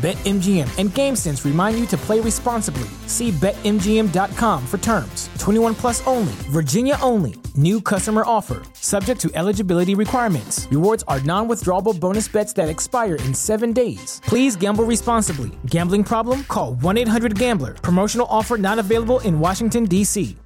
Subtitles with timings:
[0.00, 2.88] BetMGM and GameSense remind you to play responsibly.
[3.06, 5.28] See BetMGM.com for terms.
[5.38, 7.34] 21 plus only, Virginia only.
[7.54, 10.66] New customer offer, subject to eligibility requirements.
[10.70, 14.22] Rewards are non withdrawable bonus bets that expire in seven days.
[14.24, 15.50] Please gamble responsibly.
[15.66, 16.44] Gambling problem?
[16.44, 17.74] Call 1 800 Gambler.
[17.74, 20.36] Promotional offer not available in Washington, D.C.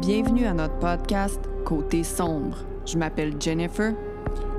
[0.00, 2.56] Bienvenue à notre podcast Côté sombre.
[2.84, 3.94] Je m'appelle Jennifer.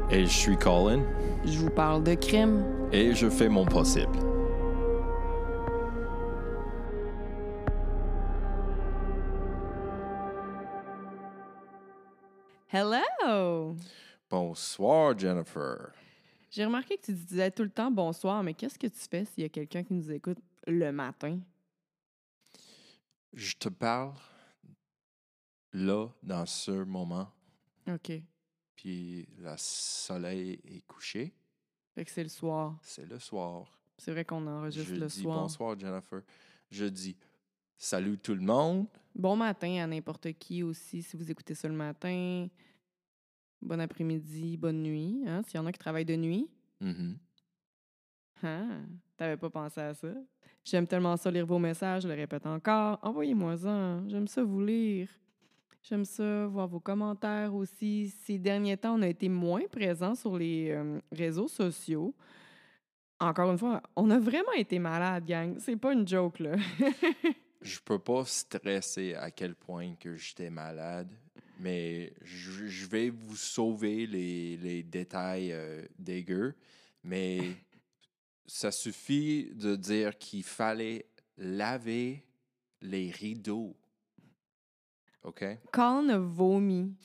[0.10, 1.02] Et je suis Colin.
[1.44, 2.64] Je vous parle de crime.
[2.92, 4.16] Et je fais mon possible.
[12.72, 13.76] Hello!
[14.30, 15.92] Bonsoir, Jennifer.
[16.52, 19.44] J'ai remarqué que tu disais tout le temps bonsoir, mais qu'est-ce que tu fais s'il
[19.44, 21.40] y a quelqu'un qui nous écoute le matin?
[23.34, 24.14] Je te parle
[25.74, 27.30] là, dans ce moment,
[27.88, 28.12] OK.
[28.82, 31.32] Puis le soleil est couché.
[31.94, 32.80] Fait que c'est le soir.
[32.82, 33.80] C'est le soir.
[33.98, 35.42] C'est vrai qu'on enregistre je le dis soir.
[35.44, 36.22] bonsoir, Jennifer.
[36.72, 37.16] Je dis
[37.78, 38.88] salut tout le monde.
[39.14, 42.48] Bon matin à n'importe qui aussi, si vous écoutez ça le matin.
[43.62, 45.22] Bon après-midi, bonne nuit.
[45.28, 46.50] Hein, S'il y en a qui travaillent de nuit.
[46.80, 47.20] Mhm.
[48.42, 48.80] Ah,
[49.16, 50.12] t'avais pas pensé à ça?
[50.66, 52.98] J'aime tellement ça lire vos messages, je le répète encore.
[53.04, 54.02] Envoyez-moi ça.
[54.08, 55.08] J'aime ça vous lire.
[55.84, 58.14] J'aime ça voir vos commentaires aussi.
[58.26, 62.14] Ces derniers temps, on a été moins présents sur les euh, réseaux sociaux.
[63.20, 65.56] Encore une fois, on a vraiment été malade, gang.
[65.60, 66.56] C'est pas une joke, là.
[67.62, 71.12] Je peux pas stresser à quel point que j'étais malade,
[71.60, 76.56] mais je, je vais vous sauver les, les détails euh, dégueux.
[77.04, 77.40] Mais
[78.48, 81.06] ça suffit de dire qu'il fallait
[81.38, 82.24] laver
[82.82, 83.76] les rideaux.
[85.24, 85.46] OK?
[85.72, 86.96] Colin a vomi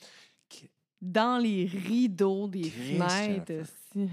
[1.01, 3.69] dans les rideaux des fenêtres.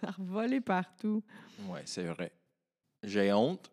[0.00, 1.22] Ça a partout.
[1.68, 2.32] Ouais, c'est vrai.
[3.02, 3.70] J'ai honte,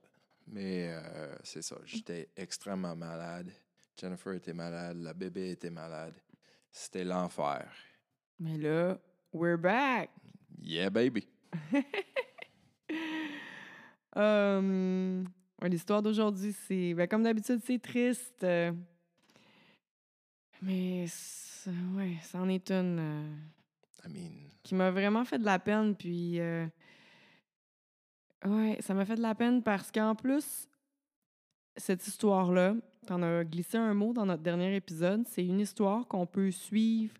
[0.47, 1.75] mais euh, c'est ça.
[1.83, 3.51] J'étais extrêmement malade.
[3.99, 6.15] Jennifer était malade, la bébé était malade.
[6.71, 7.69] C'était l'enfer.
[8.39, 8.97] Mais là,
[9.33, 10.11] we're back.
[10.61, 11.27] Yeah, baby.
[14.15, 15.23] Euh,
[15.61, 16.93] ouais, L'histoire d'aujourd'hui, c'est.
[16.93, 18.43] ben, comme d'habitude, c'est triste.
[18.43, 18.71] euh,
[20.61, 21.05] mais
[21.95, 23.35] ouais, c'en est une euh,
[24.07, 24.31] I mean,
[24.63, 25.95] qui m'a vraiment fait de la peine.
[25.95, 26.39] Puis.
[26.39, 26.65] euh,
[28.45, 30.67] ouais, ça m'a fait de la peine parce qu'en plus,
[31.77, 36.25] cette histoire-là, t'en as glissé un mot dans notre dernier épisode, c'est une histoire qu'on
[36.25, 37.13] peut suivre.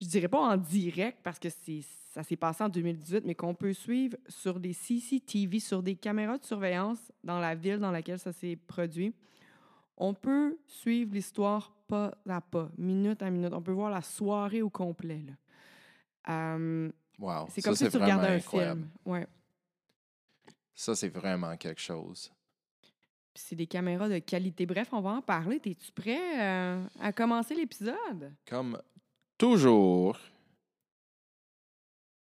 [0.00, 3.72] Je dirais pas en direct parce que ça s'est passé en 2018, mais qu'on peut
[3.72, 8.32] suivre sur des CCTV, sur des caméras de surveillance dans la ville dans laquelle ça
[8.32, 9.14] s'est produit.
[9.96, 13.52] On peut suivre l'histoire pas à pas, minute à minute.
[13.52, 15.22] On peut voir la soirée au complet.
[15.26, 15.32] là.
[16.28, 17.46] Euh, wow.
[17.50, 18.80] c'est Ça, comme si tu regardais un incroyable.
[18.80, 18.90] film.
[19.04, 19.26] Ouais.
[20.74, 22.32] Ça, c'est vraiment quelque chose.
[23.34, 24.66] C'est des caméras de qualité.
[24.66, 25.60] Bref, on va en parler.
[25.64, 28.32] Es-tu prêt euh, à commencer l'épisode?
[28.48, 28.80] Comme
[29.44, 30.18] toujours,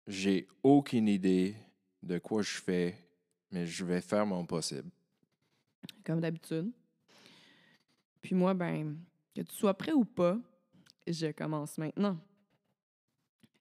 [0.09, 1.55] j'ai aucune idée
[2.03, 2.97] de quoi je fais,
[3.53, 4.91] mais je vais faire mon possible.
[6.05, 6.73] Comme d'habitude.
[8.21, 8.97] Puis moi, ben,
[9.33, 10.37] que tu sois prêt ou pas,
[11.07, 12.19] je commence maintenant.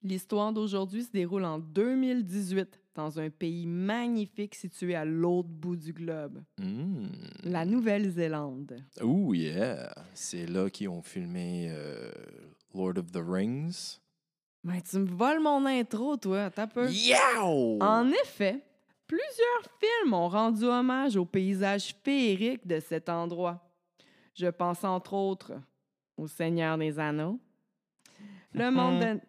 [0.02, 5.92] L'histoire d'aujourd'hui se déroule en 2018 dans un pays magnifique situé à l'autre bout du
[5.92, 7.06] globe, Mm.
[7.44, 8.82] la Nouvelle-Zélande.
[9.00, 9.94] Ooh, yeah.
[10.12, 12.10] C'est là qu'ils ont filmé euh,
[12.74, 14.00] Lord of the Rings.
[14.62, 16.90] Ben, tu me voles mon intro, toi, t'as peu.
[16.90, 17.78] Yow!
[17.80, 18.64] En effet,
[19.06, 23.60] plusieurs films ont rendu hommage au paysage féerique de cet endroit.
[24.34, 25.52] Je pense entre autres
[26.16, 27.38] au Seigneur des Anneaux,
[28.52, 29.20] le monde de,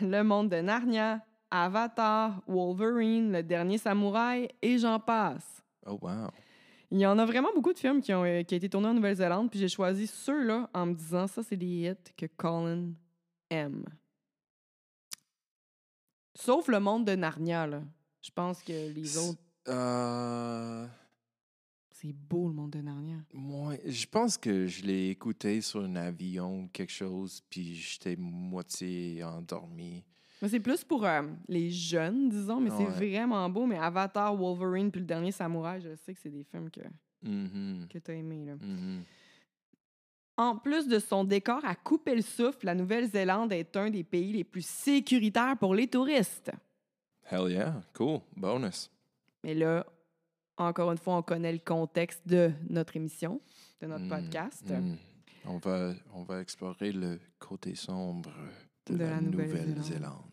[0.06, 5.62] le monde de Narnia, Avatar, Wolverine, Le Dernier Samouraï et j'en passe.
[5.86, 6.28] Oh, wow.
[6.90, 8.88] Il y en a vraiment beaucoup de films qui ont, euh, qui ont été tournés
[8.88, 12.92] en Nouvelle-Zélande, puis j'ai choisi ceux-là en me disant ça, c'est des hits que Colin
[13.50, 13.84] aime.
[16.34, 17.82] Sauf le monde de Narnia, là.
[18.22, 20.86] Je pense que les autres, Euh,
[21.90, 23.16] C'est beau, le monde de Narnia.
[23.34, 28.14] Moi, je pense que je l'ai écouté sur un avion ou quelque chose, puis j'étais
[28.16, 30.04] moitié endormi.
[30.40, 33.10] Mais c'est plus pour euh, les jeunes, disons, mais c'est Ouais.
[33.10, 33.66] vraiment beau.
[33.66, 36.80] Mais Avatar, Wolverine, puis le dernier Samouraï, je sais que c'est des films que,
[37.22, 38.44] Mhm, que tu as aimés.
[38.46, 38.54] Là.
[38.54, 39.02] mhm.
[40.36, 44.32] En plus de son décor à couper le souffle, la Nouvelle-Zélande est un des pays
[44.32, 46.52] les plus sécuritaires pour les touristes.
[47.28, 48.88] Hell yeah, cool, bonus.
[49.42, 49.84] Mais là,
[50.56, 53.40] encore une fois, on connaît le contexte de notre émission,
[53.80, 54.72] de notre Mm, podcast.
[55.44, 58.30] On, va, on va explorer le côté sombre
[58.86, 60.27] de, De la, la Nouvelle-Zélande.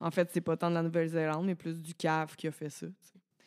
[0.00, 2.70] En fait, c'est pas tant de la Nouvelle-Zélande, mais plus du cave qui a fait
[2.70, 2.86] ça.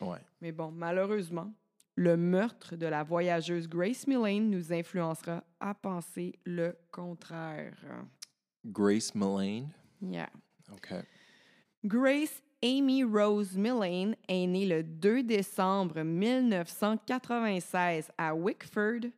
[0.01, 0.19] Ouais.
[0.41, 1.53] Mais bon, malheureusement,
[1.95, 7.77] le meurtre de la voyageuse Grace Millane nous influencera à penser le contraire.
[8.65, 9.69] Grace Mullane?
[10.01, 10.29] Yeah.
[10.71, 10.93] OK.
[11.83, 19.09] Grace Amy Rose Millane est née le 2 décembre 1996 à Wickford,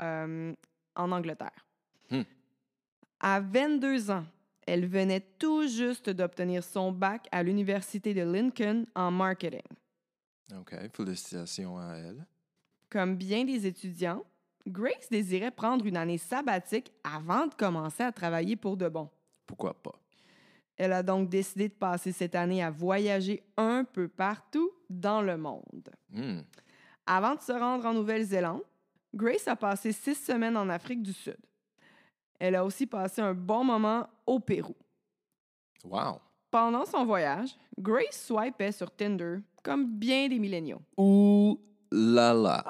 [0.00, 0.54] euh,
[0.94, 1.66] en Angleterre.
[2.10, 2.22] Hmm.
[3.20, 4.24] À 22 ans,
[4.66, 9.60] elle venait tout juste d'obtenir son bac à l'Université de Lincoln en marketing.
[10.58, 10.74] OK.
[10.92, 12.26] Félicitations à elle.
[12.90, 14.24] Comme bien des étudiants,
[14.66, 19.10] Grace désirait prendre une année sabbatique avant de commencer à travailler pour de bon.
[19.46, 19.98] Pourquoi pas?
[20.76, 25.36] Elle a donc décidé de passer cette année à voyager un peu partout dans le
[25.36, 25.90] monde.
[26.10, 26.40] Hmm.
[27.06, 28.62] Avant de se rendre en Nouvelle-Zélande,
[29.14, 31.36] Grace a passé six semaines en Afrique du Sud.
[32.40, 34.76] Elle a aussi passé un bon moment au Pérou.
[35.84, 36.20] Wow.
[36.50, 40.80] Pendant son voyage, Grace swipait sur Tinder comme bien des milléniaux.
[40.96, 41.60] Ouh
[41.90, 42.64] là là.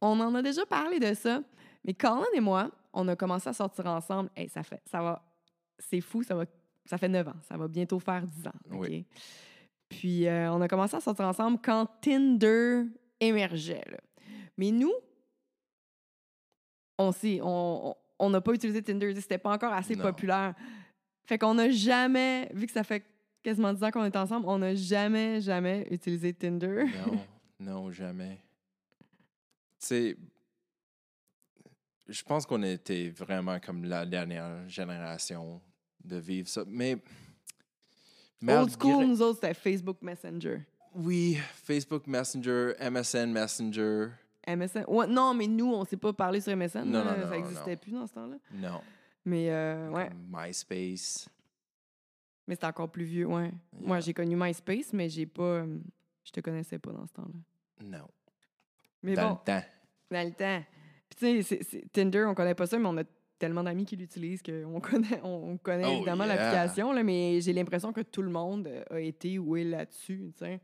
[0.00, 1.42] On en a déjà parlé de ça,
[1.84, 4.30] mais Colin et moi, on a commencé à sortir ensemble.
[4.36, 5.22] Hey, ça fait, ça va,
[5.78, 6.44] c'est fou, ça va,
[6.84, 8.52] ça fait 9 ans, ça va bientôt faire 10 ans.
[8.72, 8.78] OK?
[8.80, 9.06] Oui.
[9.88, 12.84] Puis euh, on a commencé à sortir ensemble quand Tinder
[13.20, 13.84] émergeait.
[13.90, 13.98] là.
[14.56, 14.92] Mais nous,
[16.98, 17.10] on
[17.42, 20.02] on on- n'a pas utilisé Tinder, c'était pas encore assez Non.
[20.04, 20.54] populaire.
[21.26, 23.04] Fait qu'on n'a jamais, vu que ça fait
[23.42, 26.84] quasiment 10 ans qu'on est ensemble, on n'a jamais, jamais utilisé Tinder.
[27.06, 27.18] Non,
[27.60, 28.38] non, jamais.
[29.80, 30.16] Tu sais,
[32.08, 35.60] je pense qu'on était vraiment comme la dernière génération
[36.02, 36.64] de vivre ça.
[36.66, 36.98] Mais.
[38.46, 40.60] Old school, nous autres, c'était Facebook Messenger.
[40.94, 44.08] Oui, Facebook Messenger, MSN Messenger.
[44.48, 44.84] MSN.
[44.88, 46.84] Ouais, non, mais nous, on s'est pas parlé sur MSN.
[46.84, 48.36] Non, là, non, non, ça n'existait plus dans ce temps-là.
[48.52, 48.80] Non.
[49.24, 51.28] Mais euh, ouais, MySpace.
[52.46, 53.50] mais c'était encore plus vieux, ouais.
[53.80, 55.42] Moi, j'ai connu MySpace, mais j'ai pas.
[55.42, 55.78] euh,
[56.24, 57.86] je te connaissais pas dans ce temps-là.
[57.86, 58.06] Non.
[59.02, 59.66] Mais Dans bon, le temps.
[60.10, 60.62] dans le temps.
[61.08, 63.04] Puis tu sais, c'est- c'est- Tinder, on connaît pas ça, mais on a
[63.38, 66.34] tellement d'amis qui l'utilisent qu'on connaît, on on connaît Oh, évidemment yeah.
[66.36, 70.32] l'application, mais j'ai l'impression que tout le monde euh, a été ou est là-dessus.
[70.36, 70.60] tu sais.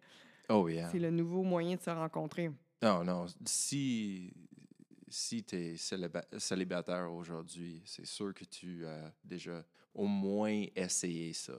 [0.48, 0.88] Oh, yeah.
[0.90, 2.50] C'est le nouveau moyen de se rencontrer.
[2.82, 3.26] Non, non.
[3.44, 4.32] Si,
[5.08, 5.76] si tu es
[6.38, 11.54] célibataire aujourd'hui, c'est sûr que tu as déjà au moins essayé ça.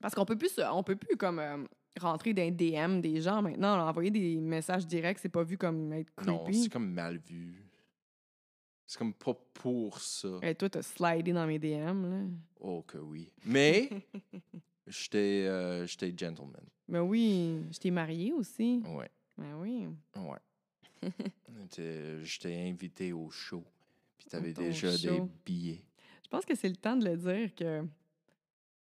[0.00, 1.64] Parce qu'on peut plus, on peut plus comme euh,
[1.98, 3.86] rentrer dans les DM des gens maintenant.
[3.86, 6.62] envoyer des messages directs, c'est pas vu comme être Non, creepy.
[6.64, 7.64] c'est comme mal vu.
[8.86, 10.38] C'est comme pas pour ça.
[10.42, 12.22] Et toi, t'as slidé dans mes DM, là.
[12.60, 13.30] Oh que oui.
[13.44, 13.88] Mais
[14.86, 16.64] j'étais euh, j'étais gentleman.
[16.88, 18.82] Ben oui, je t'ai mariée aussi.
[18.84, 19.08] Ouais,
[19.40, 19.88] Ben oui.
[20.16, 21.10] ouais.
[22.22, 23.64] J'étais- invité au show.
[24.18, 25.82] Puis t'avais Ton déjà des billets.
[26.22, 27.82] Je pense que c'est le temps de le dire que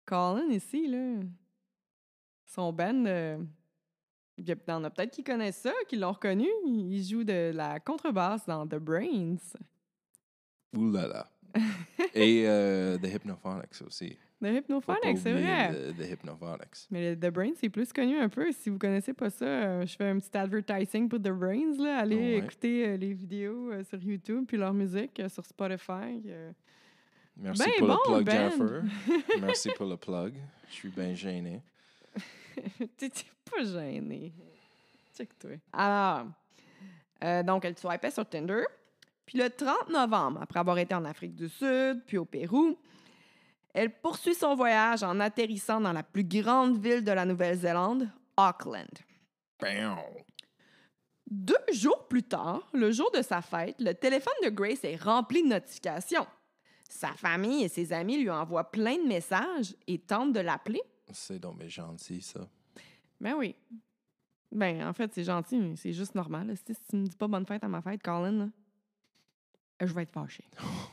[0.05, 1.21] Colin ici, là,
[2.47, 3.39] son band, euh,
[4.37, 6.49] il y en a peut-être qui connaissent ça, qui l'ont reconnu.
[6.67, 9.37] Il joue de la contrebasse dans The Brains.
[10.77, 11.31] Ouh là là.
[12.15, 14.17] Et euh, The Hypnophonics aussi.
[14.43, 15.93] The Hypnophonics, c'est vrai.
[15.93, 16.87] The, The Hypnophonics.
[16.91, 18.51] Mais le The Brains, c'est plus connu un peu.
[18.53, 21.77] Si vous connaissez pas ça, euh, je fais un petit advertising pour The Brains.
[21.79, 21.99] Là.
[21.99, 22.39] Allez Ouais.
[22.39, 26.23] écouter euh, les vidéos euh, sur YouTube puis leur musique sur Spotify.
[27.37, 28.51] Merci Ben pour bon, le plug, Ben.
[28.51, 28.83] Jennifer.
[29.41, 30.35] Merci pour le plug.
[30.69, 31.63] Je suis bien gêné.
[32.97, 33.11] T'es
[33.51, 34.33] pas gêné.
[35.17, 35.53] Check-toi.
[35.73, 36.27] Alors,
[37.25, 38.65] euh, donc, elle swipait sur Tinder.
[39.27, 42.77] Puis le 30 novembre, après avoir été en Afrique du Sud, puis au Pérou,
[43.75, 48.89] elle poursuit son voyage en atterrissant dans la plus grande ville de la Nouvelle-Zélande, Auckland.
[49.61, 49.97] Bam!
[51.31, 55.43] Deux jours plus tard, le jour de sa fête, le téléphone de Grace est rempli
[55.45, 56.27] de notifications.
[56.89, 60.83] Sa famille et ses amis lui envoient plein de messages et tentent de l'appeler.
[61.13, 62.41] C'est donc gentil, ça.
[63.21, 63.55] Ben oui.
[64.51, 66.49] Ben, en fait, c'est gentil, mais c'est juste normal.
[66.49, 66.57] là.
[66.57, 68.49] Si tu me dis pas bonne fête à ma fête, Colin, là,
[69.81, 70.49] je vais être fâchée.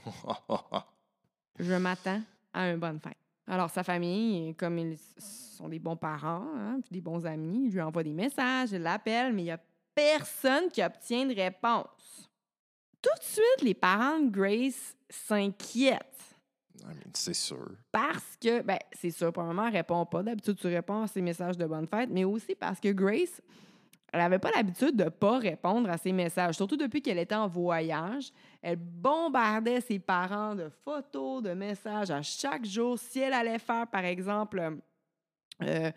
[1.60, 2.22] Je m'attends
[2.58, 3.18] à une bonne fête.
[3.48, 7.82] Alors, sa famille, comme ils sont des bons parents, hein, puis des bons amis, lui
[7.82, 9.60] envoient des messages, ils l'appellent, mais il n'y a
[9.96, 12.30] personne qui obtient de réponse.
[13.02, 16.04] Tout de suite, les parents de Grace s'inquiètent.
[16.84, 17.72] I mean, c'est sûr.
[17.92, 20.22] Parce que, ben, c'est sûr, probablement, elle répond pas.
[20.24, 23.42] D'habitude, tu réponds à ses messages de bonne fête, mais aussi parce que Grace,
[24.14, 26.56] elle n'avait pas l'habitude de pas répondre à ses messages.
[26.56, 28.32] Surtout depuis qu'elle était en voyage.
[28.62, 32.98] Elle bombardait ses parents de photos, de messages à chaque jour.
[32.98, 34.78] Si elle allait faire, par exemple,
[35.62, 35.92] euh,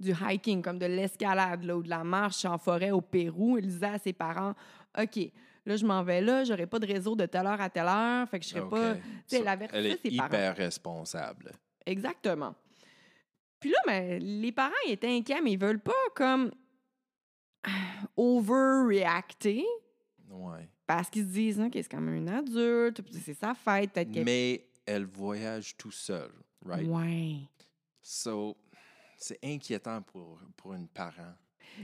[0.00, 3.86] du hiking, comme de l'escalade ou de la marche en forêt au Pérou, elle disait
[3.86, 4.54] à ses parents
[5.00, 5.30] OK,
[5.64, 8.28] là, je m'en vais là, j'aurai pas de réseau de telle heure à telle heure,
[8.28, 8.94] fait que je serai pas.
[9.30, 10.28] Elle avertissait elle est ses parents.
[10.28, 11.52] hyper responsable.
[11.86, 12.54] Exactement.
[13.60, 16.50] Puis là, ben, les parents ils étaient inquiets, mais ils veulent pas comme
[18.16, 19.64] overreacter
[20.30, 20.68] Ouais.
[20.86, 24.24] parce qu'ils se disent OK, c'est quand même une adulte, c'est sa fête, peut-être qu'elle.
[24.24, 26.30] Mais elle voyage tout seul,
[26.64, 26.88] right?
[26.88, 27.40] Ouais.
[28.00, 28.56] So,
[29.18, 31.34] c'est inquiétant pour, pour une parent.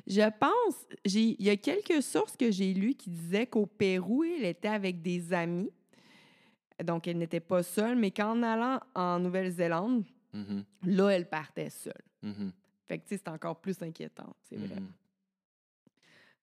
[0.06, 4.44] Je pense, il y a quelques sources que j'ai lues qui disaient qu'au Pérou, elle
[4.46, 5.70] était avec des amis.
[6.82, 10.04] Donc, elle n'était pas seule, mais qu'en allant en Nouvelle-Zélande,
[10.34, 11.92] Mhm, là, elle partait seule.
[12.22, 12.52] mhm,
[12.86, 14.76] Fait que, tu sais, c'est encore plus inquiétant, c'est vrai.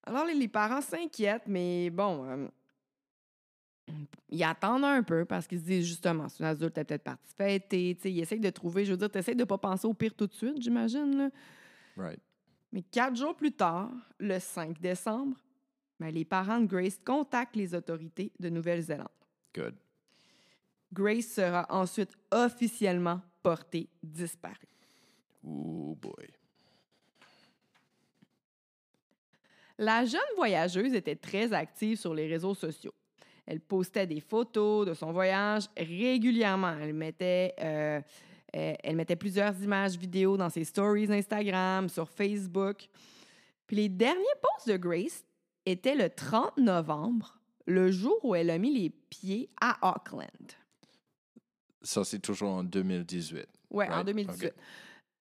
[0.05, 2.47] Alors, les, parents s'inquiètent, mais bon, euh,
[4.29, 7.33] ils attendent un peu parce qu'ils se disent justement, c'est une adulte, elle peut-être partie
[7.35, 7.97] fêter.
[8.03, 10.27] Ils essayent de trouver, je veux dire, tu essaies de pas penser au pire tout
[10.27, 11.31] de suite, j'imagine.
[11.97, 12.19] Right.
[12.71, 15.37] Mais quatre jours plus tard, le 5 décembre,
[15.99, 19.07] ben, les parents de Grace contactent les autorités de Nouvelle-Zélande.
[19.55, 19.75] Good.
[20.91, 24.67] Grace sera ensuite officiellement portée disparue.
[25.43, 26.27] Oh boy.
[29.77, 32.93] La jeune voyageuse était très active sur les réseaux sociaux.
[33.45, 36.75] Elle postait des photos de son voyage régulièrement.
[36.81, 38.01] Elle mettait, euh,
[38.53, 42.87] elle mettait plusieurs images vidéos dans ses stories Instagram, sur Facebook.
[43.67, 45.23] Puis les derniers posts de Grace
[45.65, 50.29] étaient le 30 novembre, le jour où elle a mis les pieds à Auckland.
[51.81, 53.45] Ça, c'est toujours en 2018.
[53.69, 54.47] Ouais, en Right, 2018.
[54.47, 54.53] ok.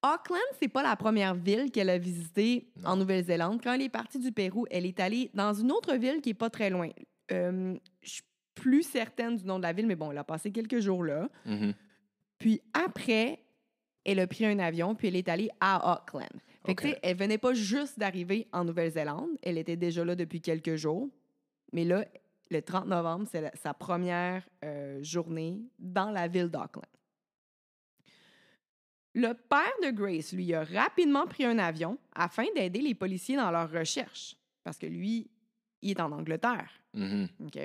[0.05, 2.97] Auckland, c'est pas la première ville qu'elle a visitée en.
[2.97, 3.61] Nouvelle-Zélande.
[3.63, 6.35] Quand elle est partie du Pérou, elle est allée dans une autre ville qui est
[6.35, 6.91] pas très loin.
[7.33, 8.23] Euh, je suis
[8.55, 11.29] plus certaine du nom de la ville, mais bon, elle a passé quelques jours là.
[11.47, 11.73] Mhm.
[12.39, 13.41] Puis après,
[14.05, 16.29] elle a pris un avion, puis elle est allée à Auckland.
[16.67, 20.77] Fait que, elle venait pas juste d'arriver en Nouvelle-Zélande, elle était déjà là depuis quelques
[20.77, 21.09] jours.
[21.73, 22.05] Mais là,
[22.51, 26.85] le 30 novembre, c'est sa première euh, journée dans la ville d'Auckland.
[29.15, 33.51] Le père de Grace, lui, a rapidement pris un avion afin d'aider les policiers dans
[33.51, 34.37] leur recherche.
[34.65, 35.31] Parce que lui,
[35.83, 36.71] il est en Angleterre.
[36.95, 37.29] Mhm.
[37.47, 37.59] OK?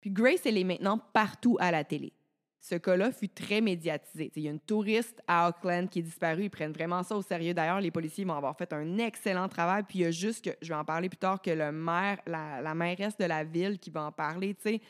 [0.00, 2.12] Puis Grace, elle est maintenant partout à la télé.
[2.60, 4.30] Ce cas-là fut très médiatisé.
[4.30, 6.44] T'sais, Il y a une touriste à Auckland qui est disparue.
[6.44, 7.52] Ils prennent vraiment ça au sérieux.
[7.52, 9.82] D'ailleurs, les policiers vont avoir fait un excellent travail.
[9.82, 12.20] Puis il y a juste que, je vais en parler plus tard, que le maire,
[12.26, 14.54] la, la mairesse de la ville qui va en parler.
[14.54, 14.80] tu sais.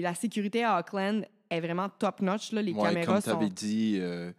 [0.00, 2.52] La sécurité à Auckland est vraiment top-notch.
[2.52, 2.62] là.
[2.62, 3.52] Les Ouais, caméras comme tu avais sont...
[3.52, 4.32] dit, euh,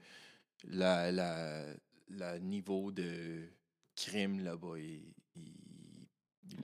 [0.70, 1.64] la, la,
[2.10, 3.48] la niveau de
[3.96, 5.02] crime là-bas, il,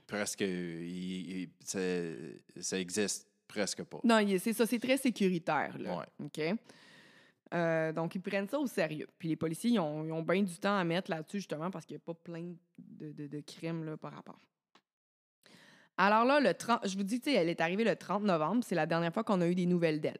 [0.06, 1.78] presque, il- ça,
[2.60, 4.00] ça existe presque pas.
[4.04, 5.76] Non, c'est ça, c'est très sécuritaire.
[5.78, 5.98] Là.
[5.98, 6.26] Ouais.
[6.26, 6.58] OK?
[7.52, 9.06] Euh, donc, ils prennent ça au sérieux.
[9.18, 11.86] Puis les policiers, ils ont, ils ont bien du temps à mettre là-dessus, justement, parce
[11.86, 14.40] qu'il n'y a pas plein de, de- de crimes là, par rapport.
[15.96, 18.64] Alors là, le 30, je vous dis, elle est arrivée le 30 novembre.
[18.66, 20.18] C'est la dernière fois qu'on a eu des nouvelles d'elle.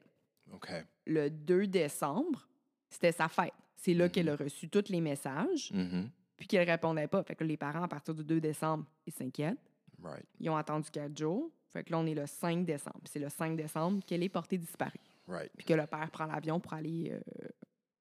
[0.55, 0.69] OK.
[1.07, 2.47] Le 2 décembre,
[2.89, 3.53] c'était sa fête.
[3.77, 6.09] C'est là qu'elle a reçu tous les messages, Mhm.
[6.37, 7.23] puis qu'elle répondait pas.
[7.23, 9.59] Fait que les parents, à partir du 2 décembre, ils s'inquiètent.
[10.03, 10.25] Right.
[10.41, 11.51] Ils ont attendu quatre jours.
[11.71, 13.01] Fait que là, on est le 5 décembre.
[13.05, 14.93] C'est le 5 décembre qu'elle est portée disparue.
[15.27, 15.51] Right.
[15.57, 17.21] Puis que le père prend l'avion pour aller euh,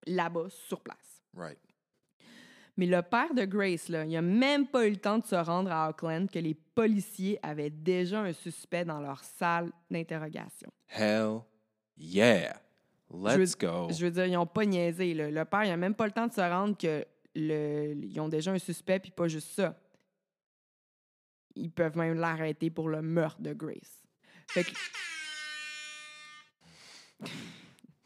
[0.08, 1.22] là-bas, sur place.
[1.36, 1.58] Right.
[2.76, 5.36] Mais le père de Grace, là, il a même pas eu le temps de se
[5.36, 10.72] rendre à Auckland que les policiers avaient déjà un suspect dans leur salle d'interrogation.
[10.90, 11.42] Hell
[11.98, 12.60] yeah.
[13.14, 13.90] Let's go.
[13.92, 15.14] Je veux dire, ils n'ont pas niaisé.
[15.14, 15.30] là.
[15.30, 18.28] Le père, il a même pas le temps de se rendre que le, ils ont
[18.28, 19.78] déjà un suspect, puis pas juste ça.
[21.56, 24.02] Ils peuvent même l'arrêter pour le meurtre de Grace.
[24.48, 24.72] Fait que,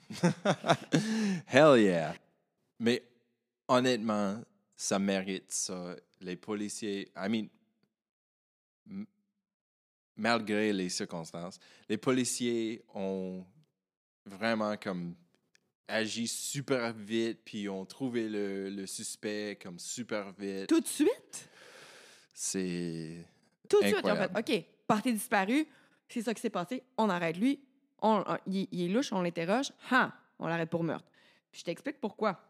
[1.48, 2.15] Hell yeah.
[2.79, 3.03] Mais
[3.67, 4.41] honnêtement,
[4.75, 5.96] ça mérite ça.
[6.22, 7.48] Les policiers, I mean,
[10.15, 13.46] malgré les circonstances, les policiers ont
[14.27, 15.15] vraiment comme
[15.88, 20.67] agi super vite, puis ont trouvé le, le suspect comme super vite.
[20.67, 21.50] tout de suite,
[22.34, 23.25] C'est.
[23.69, 24.46] Tout de suite, ils Incroyable.
[24.46, 25.65] fait OK, partez disparu,
[26.07, 27.60] c'est ça qui s'est passé, on arrête lui,
[28.01, 31.07] on, on- il, il est louche, on l'interroge, ah, on l'arrête pour meurtre.
[31.51, 32.41] Puis je t'explique pourquoi.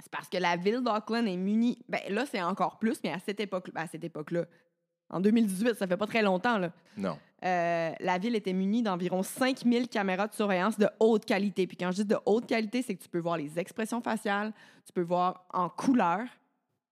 [0.00, 1.82] C'est parce que la ville d'Auckland est munie.
[1.88, 4.46] Ben là, c'est encore plus, mais à cette époque, à cette époque-là,
[5.10, 7.18] en 2018, ça fait pas très longtemps, là, Non.
[7.44, 11.66] euh, la ville était munie d'environ 5000 caméras de surveillance de haute qualité.
[11.66, 14.52] Puis quand je dis de haute qualité, c'est que tu peux voir les expressions faciales,
[14.86, 16.20] tu peux voir en couleur.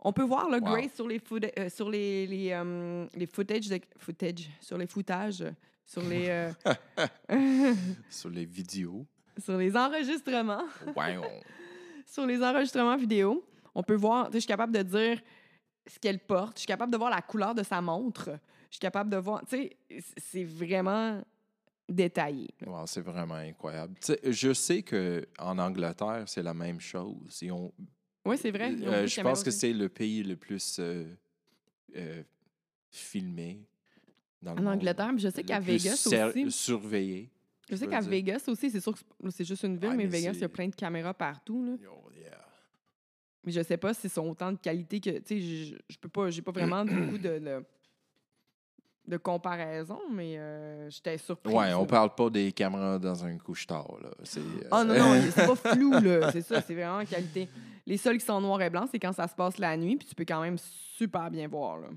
[0.01, 0.65] On peut voir le Wow.
[0.65, 1.21] Grace sur les
[1.59, 5.45] euh, sur les les, euh, les footage de footage sur les foutages
[5.85, 6.51] sur les
[8.11, 9.07] Sur les vidéos.
[9.43, 10.65] sur les enregistrements
[10.97, 11.25] Wow.
[12.07, 13.45] sur les enregistrements vidéo.
[13.75, 15.21] On peut voir, je suis capable de dire
[15.89, 18.31] ce qu'elle porte, je suis capable de voir la couleur de sa montre,
[18.71, 19.77] je suis capable de voir, tu sais,
[20.17, 21.23] c'est vraiment
[21.89, 22.49] détaillé.
[22.67, 23.95] Wow, c'est vraiment incroyable.
[24.01, 27.39] Tu sais, je sais qu'en Angleterre, c'est la même chose.
[27.43, 27.73] Ils ont,
[28.27, 28.73] Oui, c'est vrai.
[28.83, 31.07] euh, je pense que c'est le pays le plus euh,
[31.97, 32.23] euh,
[32.91, 33.67] filmé
[34.43, 34.75] dans le En monde.
[34.75, 36.51] Angleterre, puis je sais qu'à Vegas aussi.
[36.51, 37.31] Surveillé.
[37.71, 38.01] Je sais qu'à.
[38.01, 40.49] Vegas aussi, c'est sûr que c'est- juste une ville, mais mais Vegas, il y a
[40.49, 41.65] plein de caméras partout.
[41.65, 41.73] Là.
[41.91, 42.48] Oh, yeah.
[43.49, 45.09] Mais je sais pas si sont autant de qualité que.
[45.21, 46.29] Tu sais, je, peux pas.
[46.29, 47.65] J'ai pas vraiment beaucoup de, de,
[49.07, 51.55] de comparaison, mais euh, j'étais surprise.
[51.55, 53.97] Ouais, on parle pas des caméras dans un couche-tard.
[54.03, 54.11] là.
[54.23, 56.31] C'est, euh, Ah non, non, c'est pas flou, là.
[56.31, 57.49] C'est ça, c'est vraiment qualité.
[57.87, 60.07] Les seuls qui sont noirs et blancs, c'est quand ça se passe la nuit, puis
[60.07, 61.89] tu peux quand même super bien voir, là.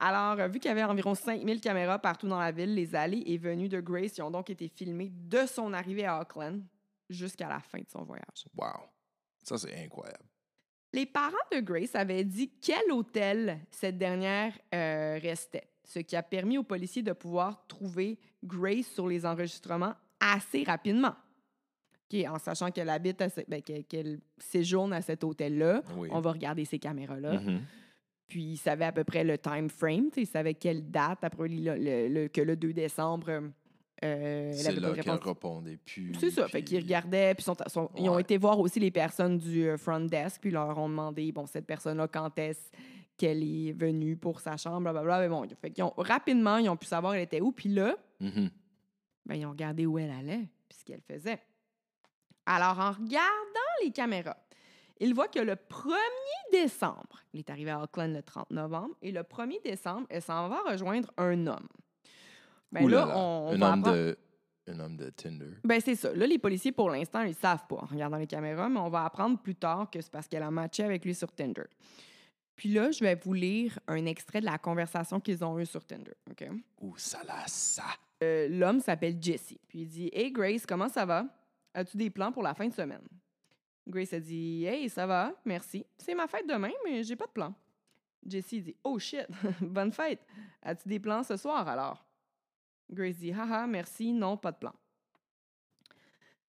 [0.00, 3.22] Alors, euh, vu qu'il y avait environ 5000 caméras partout dans la ville, les allées
[3.26, 6.64] et venues de Grace y ont donc été filmées de son arrivée à Auckland
[7.08, 8.48] jusqu'à la fin de son voyage.
[8.56, 8.88] Wow.
[9.44, 10.24] Ça, c'est incroyable.
[10.94, 16.22] Les parents de Grace avaient dit quel hôtel cette dernière euh, restait, ce qui a
[16.22, 21.14] permis aux policiers de pouvoir trouver Grace sur les enregistrements assez rapidement.
[22.28, 26.08] En sachant qu'elle habite, à ce- ben, qu'elle séjourne à cet hôtel-là, Oui.
[26.12, 27.40] on va regarder ces caméras-là.
[27.40, 27.60] Mhm.
[28.28, 32.08] Puis ils savaient à peu près le time frame, savaient quelle date, après le- le-
[32.08, 33.50] le- que le 2 décembre,
[34.04, 35.20] euh, C'est là réponse.
[35.24, 36.14] répondait plus.
[36.20, 36.42] C'est ça.
[36.44, 39.68] puis- Fait qu'ils regardaient, puis sont, sont- ils ont été voir aussi les personnes du
[39.68, 42.70] euh, front desk, puis leur ont demandé, bon, cette personne-là, quand est-ce
[43.16, 45.20] qu'elle est venue pour sa chambre, blablabla.
[45.20, 47.52] Mais bon, fait qu'ils ont, rapidement, ils ont pu savoir elle était où.
[47.52, 48.50] Puis là, Mhm.
[49.26, 51.40] ben, ils ont regardé où elle allait, puis ce qu'elle faisait.
[52.46, 54.36] Alors, en regardant les caméras,
[55.00, 59.12] ils voient que le 1er décembre, il est arrivé à Auckland le 30 novembre, et
[59.12, 61.68] le 1er décembre, elle s'en va rejoindre un homme.
[62.82, 63.16] Ben là, là là.
[63.18, 64.18] on, on un, va homme apprendre- de,
[64.68, 65.50] un homme de Tinder.
[65.64, 66.12] ben, c'est ça.
[66.14, 69.04] Là, les policiers, pour l'instant, ils savent pas en regardant les caméras, mais on va
[69.04, 71.64] apprendre plus tard que c'est parce qu'elle a matché avec lui sur Tinder.
[72.56, 75.84] Puis là, je vais vous lire un extrait de la conversation qu'ils ont eue sur
[75.84, 76.12] Tinder.
[76.30, 76.48] OK?
[76.82, 77.82] Ouh, ça là, ça.
[78.22, 79.54] Euh, L'homme s'appelle Jesse.
[79.68, 81.26] Puis il dit Hey Grace, comment ça va?
[81.74, 83.02] As-tu des plans pour la fin de semaine?
[83.88, 85.84] Grace a dit Hey, ça va, merci.
[85.98, 87.52] C'est ma fête demain, mais j'ai pas de plan.
[88.24, 89.26] Jesse dit Oh shit,
[89.60, 90.20] bonne fête.
[90.62, 92.03] As-tu des plans ce soir alors?
[92.90, 94.72] Grace dit Haha, merci, non, pas de plan.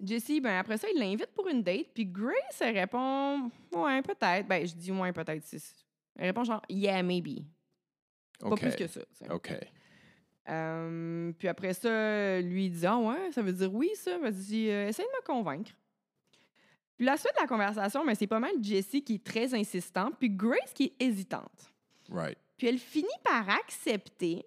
[0.02, 4.48] Jesse, ben après ça, il l'invite pour une date, puis Grace, elle répond Ouais, peut-être.
[4.48, 5.46] Ben, je dis Ouais, peut-être.
[6.16, 7.46] Elle répond genre Yeah, maybe.
[8.40, 9.02] Pas plus que ça.
[9.30, 9.54] OK.
[10.48, 14.18] Euh, puis après ça, lui il dit Ah ouais, ça veut dire oui, ça.
[14.18, 15.72] Vas-y, euh, essaye de me convaincre.
[16.96, 20.16] Puis la suite de la conversation, ben, c'est pas mal Jessie qui est très insistante,
[20.18, 21.74] puis Grace qui est hésitante.
[22.10, 22.38] Right.
[22.58, 24.46] Puis elle finit par accepter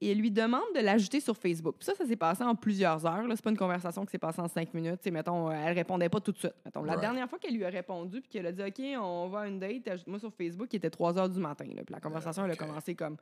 [0.00, 1.76] et elle lui demande de l'ajouter sur Facebook.
[1.78, 3.24] Puis ça, ça s'est passé en plusieurs heures.
[3.34, 4.96] C'est pas une conversation qui s'est passée en cinq minutes.
[5.00, 6.54] Tu sais, mettons, euh, elle répondait pas tout de suite.
[6.64, 7.00] Mettons, la Right.
[7.00, 9.58] dernière fois qu'elle lui a répondu puis qu'elle a dit OK, on va à une
[9.60, 11.64] date, ajoute-moi sur Facebook, il était 3 heures du matin.
[11.66, 11.82] là.
[11.84, 13.16] Puis la conversation, elle a commencé comme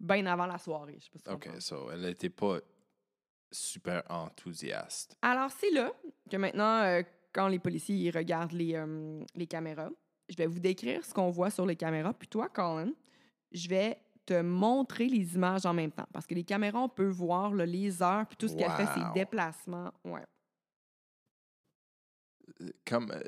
[0.00, 0.96] bien avant la soirée.
[0.98, 1.60] Je sais pas si OK, comprends.
[1.60, 2.58] so elle n'était pas
[3.50, 5.16] super enthousiaste.
[5.22, 5.92] Alors, c'est là
[6.30, 9.90] que maintenant, euh, quand les policiers ils regardent les, euh, les caméras,
[10.28, 12.14] je vais vous décrire ce qu'on voit sur les caméras.
[12.14, 12.90] Puis toi, Colin,
[13.52, 13.98] je vais
[14.34, 16.06] te montrer les images en même temps.
[16.12, 18.86] Parce que les caméras, on peut voir là, les heures, puis tout ce qu'elle fait,
[18.94, 19.12] ses Wow.
[19.14, 19.92] déplacements.
[20.04, 20.22] Ouais.
[22.86, 23.20] Comme, euh,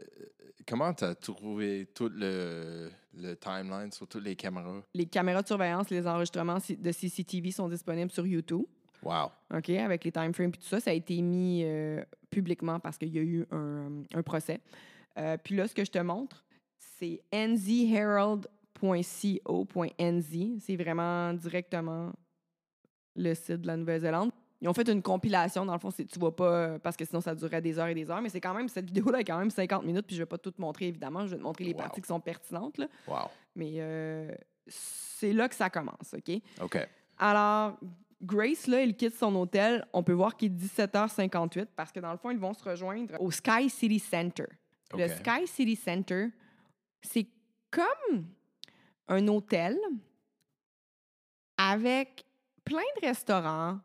[0.66, 4.82] comment tu as trouvé tout le, le timeline sur toutes les caméras?
[4.92, 8.64] Les caméras de surveillance, les enregistrements de CCTV sont disponibles sur YouTube.
[9.02, 9.30] Wow.
[9.54, 12.96] OK, avec les time frames et tout ça, ça a été mis euh, publiquement parce
[12.98, 14.60] qu'il y a eu un, un procès.
[15.18, 16.44] Euh, puis là, ce que je te montre,
[16.98, 17.20] c'est
[18.84, 20.60] nzherald.co.nz.
[20.60, 22.12] C'est vraiment directement
[23.16, 24.30] le site de la Nouvelle-Zélande.
[24.60, 27.20] Ils ont fait une compilation, dans le fond, tu vois pas, euh, parce que sinon
[27.20, 29.38] ça durerait des heures et des heures, mais c'est quand même, cette vidéo-là est quand
[29.38, 31.64] même 50 minutes, puis je vais pas tout te montrer, évidemment, je vais te montrer
[31.64, 31.78] les Wow.
[31.78, 32.86] parties qui sont pertinentes, là.
[33.06, 33.28] Wow.
[33.54, 34.30] mais euh,
[34.66, 36.40] c'est là que ça commence, OK?
[36.62, 36.88] OK.
[37.18, 37.78] Alors,
[38.22, 39.84] Grace, là, elle quitte son hôtel.
[39.92, 43.20] On peut voir qu'il est 17h58 parce que dans le fond, ils vont se rejoindre
[43.20, 44.46] au Sky City Center.
[44.96, 45.08] Le.
[45.08, 46.28] Sky City Center,
[47.02, 47.26] c'est
[47.70, 48.24] comme
[49.08, 49.78] un hôtel
[51.56, 52.24] avec
[52.64, 53.78] plein de restaurants,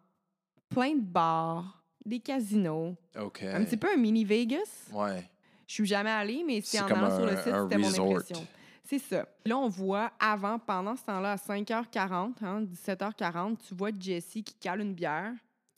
[0.69, 2.95] plein de bars, des casinos.
[3.19, 3.43] OK.
[3.43, 4.89] Un petit peu un mini Vegas.
[4.93, 5.29] Ouais.
[5.67, 8.11] Je suis jamais allée, mais c'est en allant sur le un- site, un c'était mon
[8.13, 8.47] impression.
[8.83, 9.27] C'est ça.
[9.45, 14.55] Là, on voit avant, pendant ce temps-là, à 5h40, hein, 17h40, tu vois Jesse qui
[14.59, 15.31] cale une bière.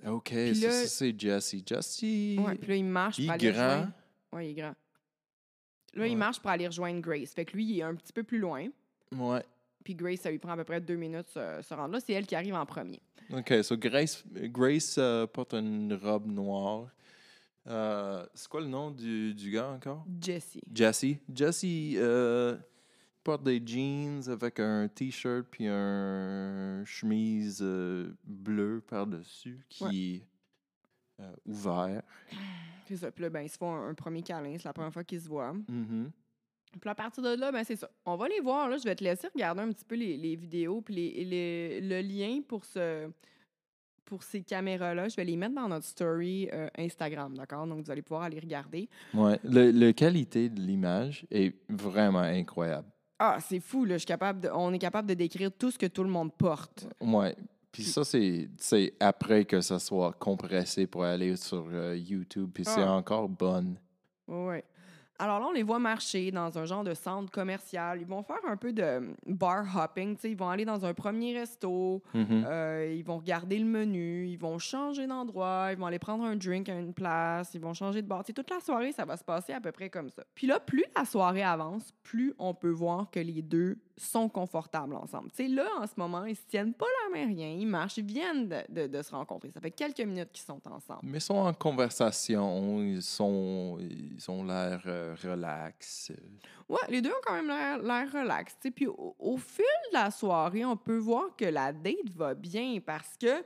[0.08, 1.56] OK, Puis là- ça, c'est Jesse.
[1.65, 3.63] Jesse, Ouais, puis là, il marche il pour aller grand.
[3.69, 3.91] rejoindre.
[4.32, 4.73] Ouais, il est grand.
[5.93, 7.34] Là, il marche pour aller rejoindre Grace.
[7.34, 8.69] Fait que lui, il est un petit peu plus loin.
[9.15, 9.43] Ouais.
[9.84, 12.00] Puis Grace, ça lui prend à peu près deux minutes se, se rendre là.
[12.00, 13.02] C'est elle qui arrive en premier.
[13.34, 16.88] OK, so Grace, Grace euh, porte une robe noire.
[17.67, 20.06] Euh, c'est quoi le nom du, du gars encore?
[20.19, 20.58] Jesse.
[20.74, 21.17] Jesse.
[21.34, 22.58] Jesse euh,
[23.24, 27.62] porte des jeans avec un t-shirt puis un chemise
[28.24, 30.28] bleue par-dessus qui est
[31.21, 32.02] euh, ouvert.
[32.88, 33.12] C'est ça.
[33.12, 34.56] Puis là, ben, ils se font un, un premier câlin.
[34.58, 35.54] C'est la première fois qu'ils se voient.
[35.54, 36.12] Mhm.
[36.79, 37.89] Puis à partir de là, ben, c'est ça.
[38.05, 38.69] On va les voir.
[38.69, 38.77] Là.
[38.77, 40.81] Je vais te laisser regarder un petit peu les, les vidéos.
[40.81, 43.10] Puis les, les- le lien pour, ce,
[44.05, 47.36] pour ces caméras-là, je vais les mettre dans notre story euh, Instagram.
[47.36, 47.67] D'accord?
[47.67, 48.89] Donc, vous allez pouvoir aller regarder.
[49.13, 52.88] Ouais, le, la qualité de l'image est vraiment incroyable.
[53.19, 53.86] Ah, c'est fou.
[53.86, 53.95] Là.
[53.95, 56.34] Je suis capable de, on est capable de décrire tout ce que tout le monde
[56.34, 56.88] porte.
[57.01, 57.36] Ouais.
[57.71, 62.49] Puis ça, c'est c'est après que ça soit compressé pour aller sur euh, YouTube.
[62.53, 62.91] Puis c'est Ah.
[62.93, 63.77] encore bonne.
[64.27, 64.57] Oui.
[65.21, 67.99] Alors là, on les voit marcher dans un genre de centre commercial.
[68.01, 70.17] Ils vont faire un peu de bar hopping.
[70.23, 72.01] Ils vont aller dans un premier resto.
[72.13, 72.43] Mhm.
[72.47, 74.27] euh, ils vont regarder le menu.
[74.27, 75.69] Ils vont changer d'endroit.
[75.71, 77.51] Ils vont aller prendre un drink à une place.
[77.53, 78.23] Ils vont changer de bar.
[78.23, 80.23] Toute la soirée, ça va se passer à peu près comme ça.
[80.34, 84.95] Puis là, plus la soirée avance, plus on peut voir que les deux sont confortables
[84.95, 85.29] ensemble.
[85.31, 87.49] Tu sais, là, en ce moment, ils se tiennent pas la main, rien.
[87.49, 87.97] Ils marchent.
[87.97, 89.51] Ils viennent de, de- de se rencontrer.
[89.51, 91.01] Ça fait quelques minutes qu'ils sont ensemble.
[91.03, 96.12] Mais ils sont en conversation, ils sont ils ont l'air euh, relax.
[96.69, 98.54] Ouais, les deux ont quand même l'air- relax.
[98.54, 98.71] tu sais.
[98.71, 102.80] Puis au, au fil de la soirée, on peut voir que la date va bien
[102.86, 103.43] parce que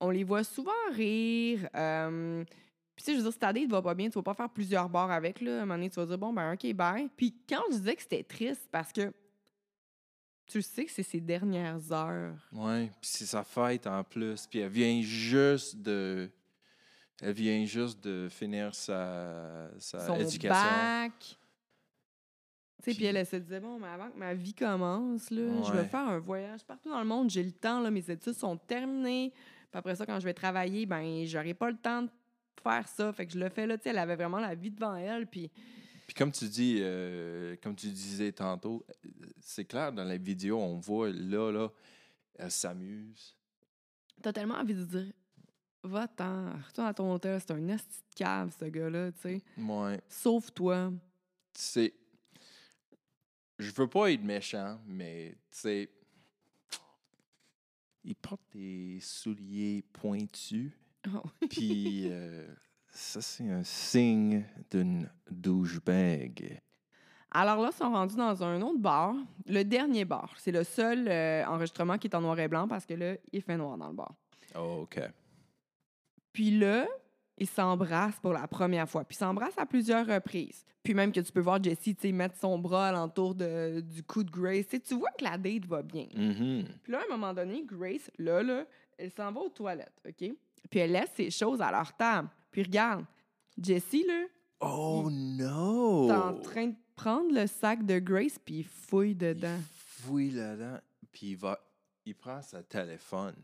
[0.00, 1.68] on les voit souvent rire.
[1.74, 2.44] euh,
[2.94, 4.34] puis tu sais, je veux dire, si ta date va pas bien, tu vas pas
[4.34, 5.40] faire plusieurs bars avec.
[5.40, 5.52] Là.
[5.52, 7.08] À un moment donné, tu vas dire, bon, ben OK, bye.
[7.16, 9.12] Puis quand je disais que c'était triste parce que
[10.46, 12.34] tu sais que c'est ses dernières heures.
[12.52, 16.30] Ouais, puis c'est sa fête en plus, puis elle vient juste de
[17.20, 20.48] elle vient juste de finir sa, sa son éducation.
[20.54, 21.36] bac.
[22.82, 25.72] Puis Puis- elle, elle se disait, bon, mais avant que ma vie commence, là, je
[25.72, 28.56] vais faire un voyage partout dans le monde, j'ai le temps, là, mes études sont
[28.56, 29.30] terminées.
[29.70, 32.08] Puis après ça, quand je vais travailler, ben, j'aurai pas le temps de
[32.62, 33.12] faire ça.
[33.12, 35.26] Fait que je le fais là, tu sais, elle avait vraiment la vie devant elle.
[35.26, 35.50] Puis
[36.06, 39.08] Puis comme tu dis, euh, comme tu disais tantôt, euh,
[39.40, 41.68] c'est clair dans la vidéo, on voit là, là,
[42.38, 43.36] elle s'amuse.
[44.22, 45.12] t'as tellement envie de dire,
[45.82, 49.42] va-t'en, retourne à ton hôtel, c'est un esti de cave, ce gars-là, tu sais.
[49.56, 50.92] Ouais, Sauve-toi.
[51.54, 51.94] c'est.
[53.58, 55.90] Je veux pas être méchant, mais tu sais.
[58.04, 60.72] Il porte des souliers pointus.
[61.12, 61.22] Oh.
[61.50, 62.46] Puis euh,
[62.90, 66.60] ça, c'est un signe d'une douchebag.
[67.30, 69.14] Alors là, ils sont rendus dans un autre bar,
[69.46, 70.34] le dernier bar.
[70.38, 73.42] C'est le seul euh, enregistrement qui est en noir et blanc parce que là, il
[73.42, 74.14] fait noir dans le bar.
[74.54, 75.00] Oh, OK.
[76.38, 76.86] Puis là,
[77.36, 79.02] ils s'embrassent pour la première fois.
[79.02, 80.64] Puis ils s'embrassent à plusieurs reprises.
[80.84, 84.30] Puis même que tu peux voir Jessie, mettre son bras alentour de, du cou de
[84.30, 84.66] Grace.
[84.68, 86.06] Tu vois que la date va bien.
[86.14, 86.64] Mhm.
[86.80, 88.64] Puis là, à un moment donné, Grace, là, là,
[88.96, 90.32] elle s'en va aux toilettes, OK?
[90.70, 92.28] Puis elle laisse ses choses à leur table.
[92.52, 93.04] Puis regarde,
[93.60, 94.26] Jessie, là,
[94.60, 96.06] Oh no!
[96.08, 99.58] est en train de prendre le sac de Grace puis il fouille dedans.
[99.58, 100.78] Il fouille là-dedans,
[101.10, 101.58] puis il va.
[102.06, 103.34] Il prend sa téléphone.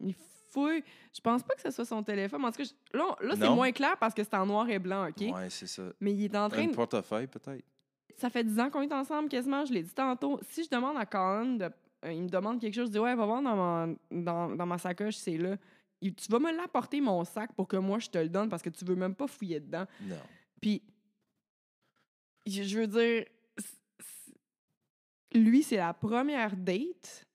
[0.00, 0.14] Il
[0.50, 0.82] fouille.
[1.14, 2.44] Je pense pas que ce soit son téléphone.
[2.44, 4.78] En tout cas, je- là, là c'est moins clair parce que c'est en noir et
[4.78, 5.20] blanc, OK?
[5.34, 5.82] Ouais, c'est ça.
[6.00, 6.74] Mais il est en train Un de...
[6.74, 7.64] portefeuille, peut-être.
[8.16, 10.40] Ça fait 10 ans qu'on est ensemble quasiment, je l'ai dit tantôt.
[10.50, 11.64] Si je demande à Colin, de,
[12.04, 14.66] euh, il me demande quelque chose, je dis Ouais, va voir dans ma, dans, dans
[14.66, 15.56] ma sacoche, c'est là.
[16.00, 18.62] Il- tu vas me l'apporter mon sac pour que moi je te le donne parce
[18.62, 19.84] que tu veux même pas fouiller dedans.
[20.02, 20.16] Non.
[20.60, 20.82] Puis,
[22.46, 23.24] je, je veux dire,
[25.34, 27.26] lui, c'est la première date.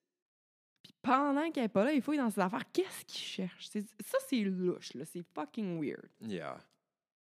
[1.04, 2.64] Pendant qu'elle est pas là, il fouille dans ses affaires.
[2.72, 3.68] Qu'est-ce qu'il cherche?
[3.70, 5.04] Ça, c'est louche, là.
[5.06, 6.10] C'est fucking weird.
[6.22, 6.58] Yeah.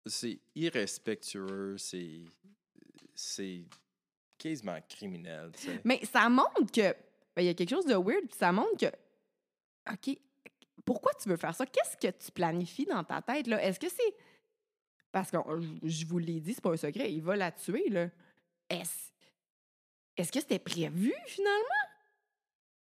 [0.07, 2.21] C'est irrespectueux, c'est.
[3.15, 3.65] C'est
[4.39, 5.53] quasiment criminel.
[5.85, 6.93] Mais ça montre que.
[7.35, 8.93] ben, Il y a quelque chose de weird, puis ça montre que.
[9.93, 10.19] OK,
[10.85, 11.65] pourquoi tu veux faire ça?
[11.67, 13.63] Qu'est-ce que tu planifies dans ta tête, là?
[13.65, 14.15] Est-ce que c'est.
[15.11, 17.89] Parce que je- je vous l'ai dit, c'est pas un secret, il va la tuer,
[17.89, 18.09] là.
[18.69, 19.11] Est-ce
[20.17, 21.89] est-ce que c'était prévu, finalement?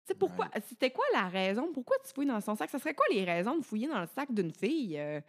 [0.04, 0.48] Tu sais, pourquoi?
[0.68, 1.72] C'était quoi la raison?
[1.72, 2.68] Pourquoi tu fouilles dans son sac?
[2.70, 4.98] Ça serait quoi les raisons de fouiller dans le sac d'une fille?
[4.98, 5.20] euh,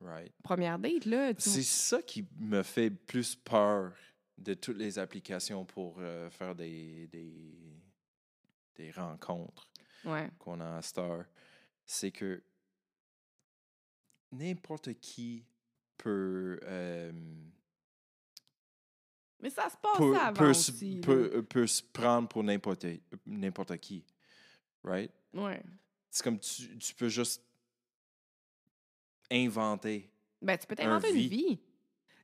[0.00, 0.32] Right.
[0.42, 1.32] première date, là?
[1.32, 3.92] tu- C'est ça qui me fait plus peur
[4.36, 7.80] de toutes les applications pour euh, faire des, des,
[8.74, 9.68] des rencontres
[10.04, 10.28] Ouais.
[10.38, 11.24] qu'on a à Star.
[11.86, 12.42] C'est que
[14.32, 15.44] n'importe qui
[15.98, 17.12] peut euh,
[19.42, 20.94] Mais ça se peut, avant peut, aussi.
[20.94, 21.00] là.
[21.02, 22.86] peut, peut se prendre pour n'importe
[23.26, 24.04] n'importe qui.
[24.84, 25.10] Right?
[25.34, 25.60] Ouais.
[26.08, 27.42] C'est comme tu, tu peux juste
[29.30, 30.08] inventer.
[30.40, 31.58] Ben, tu peux Un t'inventer une vie.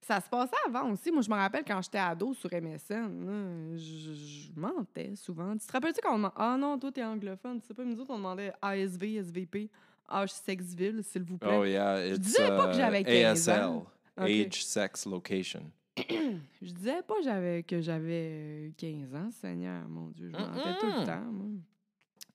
[0.00, 1.10] Ça se passait avant aussi.
[1.10, 5.56] Moi, je me rappelle quand j'étais ado sur MSN, je, je mentais souvent.
[5.56, 7.60] Tu te rappelles-tu quand on demandait Ah non, toi, t'es anglophone.
[7.60, 9.68] Tu sais pas, nous autres, on demandait ASV, SVP,
[10.08, 11.56] H Sexville, s'il vous plaît.
[11.58, 13.86] Oh yeah, it's disais pas que uh, j'avais 15 ASL, ans.
[14.16, 15.70] Age, sex, location.
[16.62, 20.30] Je disais pas j'avais, que j'avais euh, 15 ans, Seigneur, mon Dieu.
[20.32, 21.46] Je mentais tout le temps, moi.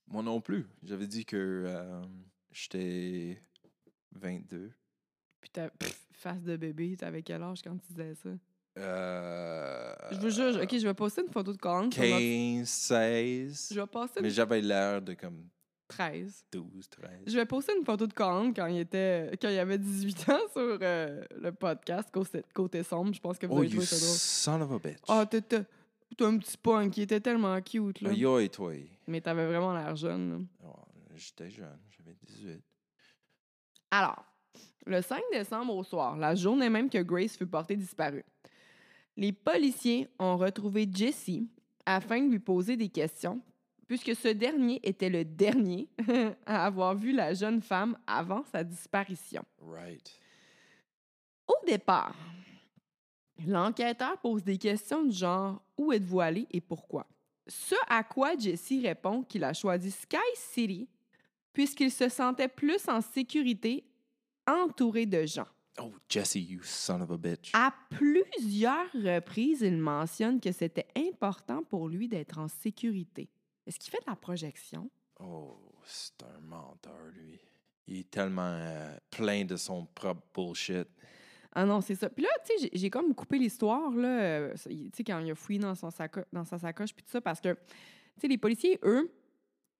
[0.07, 0.65] Moi non plus.
[0.83, 2.01] J'avais dit que euh,
[2.51, 3.41] j'étais
[4.11, 4.71] 22.
[5.41, 5.69] Puis ta
[6.13, 8.29] face de bébé, t'avais quel âge quand tu disais ça?
[8.77, 11.91] Euh, Je vous jure, OK, je vais poster une photo de Colin.
[11.91, 13.69] sur notre- 15, 16.
[13.73, 13.87] Je vais
[14.21, 15.47] Mais une j'avais l'air de comme
[15.95, 16.45] 13.
[16.51, 17.09] 12, 13.
[17.27, 20.39] Je vais poster une photo de Colin quand il était quand il avait 18 ans
[20.53, 23.13] sur euh, le podcast côté, côté sombre.
[23.13, 24.07] Je pense que vous Oh, avez trouvé ça drôle.
[24.17, 24.99] son of a bitch.
[25.07, 25.65] Ah, t'es t'es-
[26.19, 28.11] un petit punk, il était tellement cute, là.
[28.13, 28.71] Yo et toi.
[29.07, 30.45] Mais t'avais vraiment l'air jeune.
[30.63, 30.69] Oh,
[31.15, 32.61] J'étais jeune, j'avais 18.
[33.91, 34.23] Alors,
[34.85, 38.25] le 5 décembre au soir, la journée même que Grace fut portée disparue,
[39.17, 41.29] les policiers ont retrouvé Jesse
[41.85, 43.41] afin de lui poser des questions,
[43.93, 45.87] puisque ce dernier était le dernier
[46.47, 49.43] à avoir vu la jeune femme avant sa disparition.
[49.61, 50.19] Right.
[51.47, 52.15] Au départ,
[53.45, 57.05] l'enquêteur pose des questions du genre Où êtes-vous allé et pourquoi?
[57.45, 60.89] Ce à quoi Jesse répond qu'il a choisi Sky City
[61.51, 63.85] puisqu'il se sentait plus en sécurité
[64.47, 65.45] entouré de gens.
[65.79, 67.51] Oh, Jesse, you son of a bitch.
[67.53, 73.29] À plusieurs reprises, il mentionne que c'était important pour lui d'être en sécurité.
[73.65, 74.89] Est-ce qu'il fait de la projection?
[75.19, 77.39] Oh, c'est un menteur, lui.
[77.87, 80.87] Il est tellement euh, plein de son propre bullshit.
[81.53, 82.09] Ah non, c'est ça.
[82.09, 85.35] Puis là, tu sais, j'ai- comme coupé l'histoire, là, euh, tu sais, quand il a
[85.35, 88.37] fouillé dans, son saco- dans sa sacoche, puis tout ça, parce que, tu sais, les
[88.37, 89.11] policiers, eux,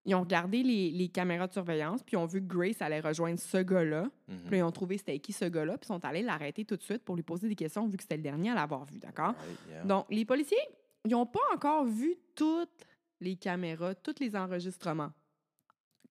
[0.06, 3.00] ils ont regardé les, les caméras de surveillance, puis ils ont vu que Grace allait
[3.00, 4.04] rejoindre ce gars-là.
[4.28, 4.44] Mhm.
[4.50, 6.84] Puis ils ont trouvé c'était qui ce gars-là, puis ils sont allés l'arrêter tout de
[6.84, 9.34] suite pour lui poser des questions, vu que c'était le dernier à l'avoir vu, d'accord?
[9.34, 9.84] Right, yeah.
[9.86, 10.58] Donc, les policiers,
[11.06, 12.86] ils n'ont pas encore vu toutes
[13.24, 15.12] les caméras, tous les enregistrements.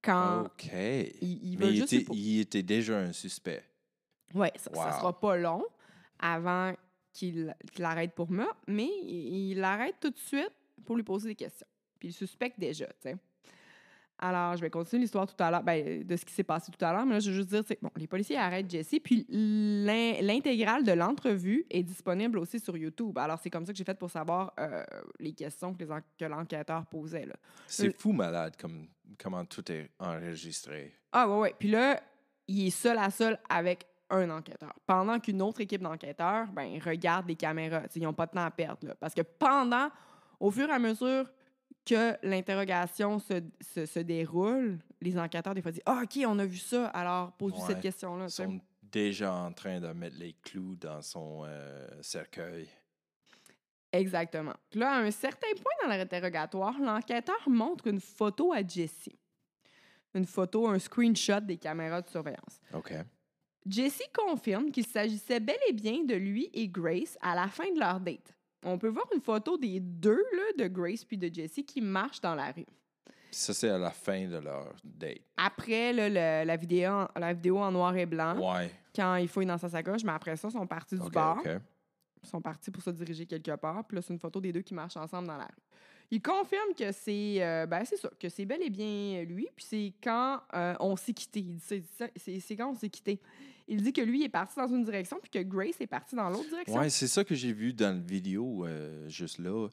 [0.02, 0.64] Quand OK.
[0.72, 1.82] ils, ils Mais il
[2.40, 3.62] était, il déjà un suspect.
[4.34, 4.98] Oui, ça, Wow.
[4.98, 5.64] sera pas long
[6.18, 6.74] avant
[7.12, 10.50] qu'il l'arrête pour meurtre, mais il il l'arrête tout de suite
[10.84, 11.66] pour lui poser des questions.
[11.98, 13.16] Puis il suspecte déjà, tu sais.
[14.24, 16.82] Alors, je vais continuer l'histoire tout à l'heure, ben, de ce qui s'est passé tout
[16.84, 19.26] à l'heure, mais là, je veux juste dire, c'est bon, les policiers arrêtent Jesse, puis
[19.28, 23.18] l'in- l'intégrale de l'entrevue est disponible aussi sur YouTube.
[23.18, 24.84] Alors, c'est comme ça que j'ai fait pour savoir euh,
[25.18, 27.26] les questions que l'enquêteur posait.
[27.66, 28.86] C'est Euh, fou malade comme,
[29.18, 30.94] comment tout est enregistré.
[31.10, 31.54] Ah ouais, ouais.
[31.58, 32.00] Puis là,
[32.46, 34.72] il est seul à seul avec un enquêteur.
[34.86, 37.88] Pendant qu'une autre équipe d'enquêteurs, ben, regarde les caméras.
[37.88, 38.86] T'sais, ils n'ont pas de temps à perdre.
[38.86, 38.94] Là.
[39.00, 39.88] Parce que pendant,
[40.38, 41.28] au fur et à mesure
[41.84, 43.42] que l'interrogation se,
[43.74, 47.32] se, se déroule, les enquêteurs, des fois, disent Ah, OK, on a vu ça, alors
[47.32, 47.66] pose-lui Ouais.
[47.66, 48.26] cette question-là.
[48.26, 52.68] Ils sont déjà en train de mettre les clous dans son euh, cercueil.
[53.92, 54.54] Exactement.
[54.74, 59.10] Là, à un certain point dans l'interrogatoire, l'enquêteur montre une photo à Jesse.
[60.14, 62.60] Une photo, un screenshot des caméras de surveillance.
[62.74, 62.92] OK.
[63.66, 67.78] Jesse confirme qu'il s'agissait bel et bien de lui et Grace à la fin de
[67.78, 68.34] leur date.
[68.62, 72.20] On peut voir une photo des deux, là, de Grace puis de Jesse, qui marchent
[72.20, 72.66] dans la rue.
[73.30, 75.20] Ça, c'est à la fin de leur date.
[75.36, 78.70] Après, là, le- la, vidéo, en- la vidéo en noir et blanc, Ouais.
[78.94, 81.38] quand il fouille dans sa sacoche, mais après ça, ils sont partis du OK, bar.
[82.22, 83.84] Ils sont partis pour se diriger quelque part.
[83.86, 85.62] Puis là, c'est une photo des deux qui marchent ensemble dans la rue.
[86.12, 89.48] Il confirme que c'est euh, ben, c'est ça, que c'est bel et bien lui.
[89.56, 91.40] Puis c'est quand euh, on s'est quitté.
[91.40, 93.18] Il dit c'est quand on s'est quitté.
[93.66, 96.28] Il dit que lui est parti dans une direction, puis que Grace est partie dans
[96.28, 96.76] l'autre direction.
[96.76, 99.68] Ouais, c'est ça que j'ai vu dans la vidéo, euh, juste là.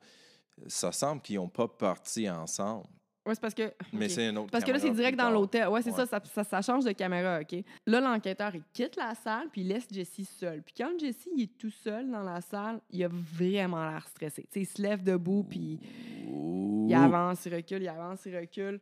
[0.67, 2.88] Ça semble qu'ils n'ont pas parti ensemble.
[3.25, 3.73] Ouais, c'est parce que.
[3.93, 5.67] Mais c'est un autre Parce que là, c'est direct dans l'hôtel.
[5.67, 6.05] Ouais, c'est Ouais.
[6.05, 7.63] ça, ça, ça, change de caméra, OK?
[7.86, 10.62] Là, l'enquêteur, il quitte la salle, puis il laisse Jesse seul.
[10.63, 14.43] Puis quand Jesse, il est tout seul dans la salle, il a vraiment l'air stressé.
[14.43, 15.79] Tu sais, il se lève debout, puis
[16.27, 16.88] Ouh.
[16.89, 18.79] il avance, il recule, il avance, il recule.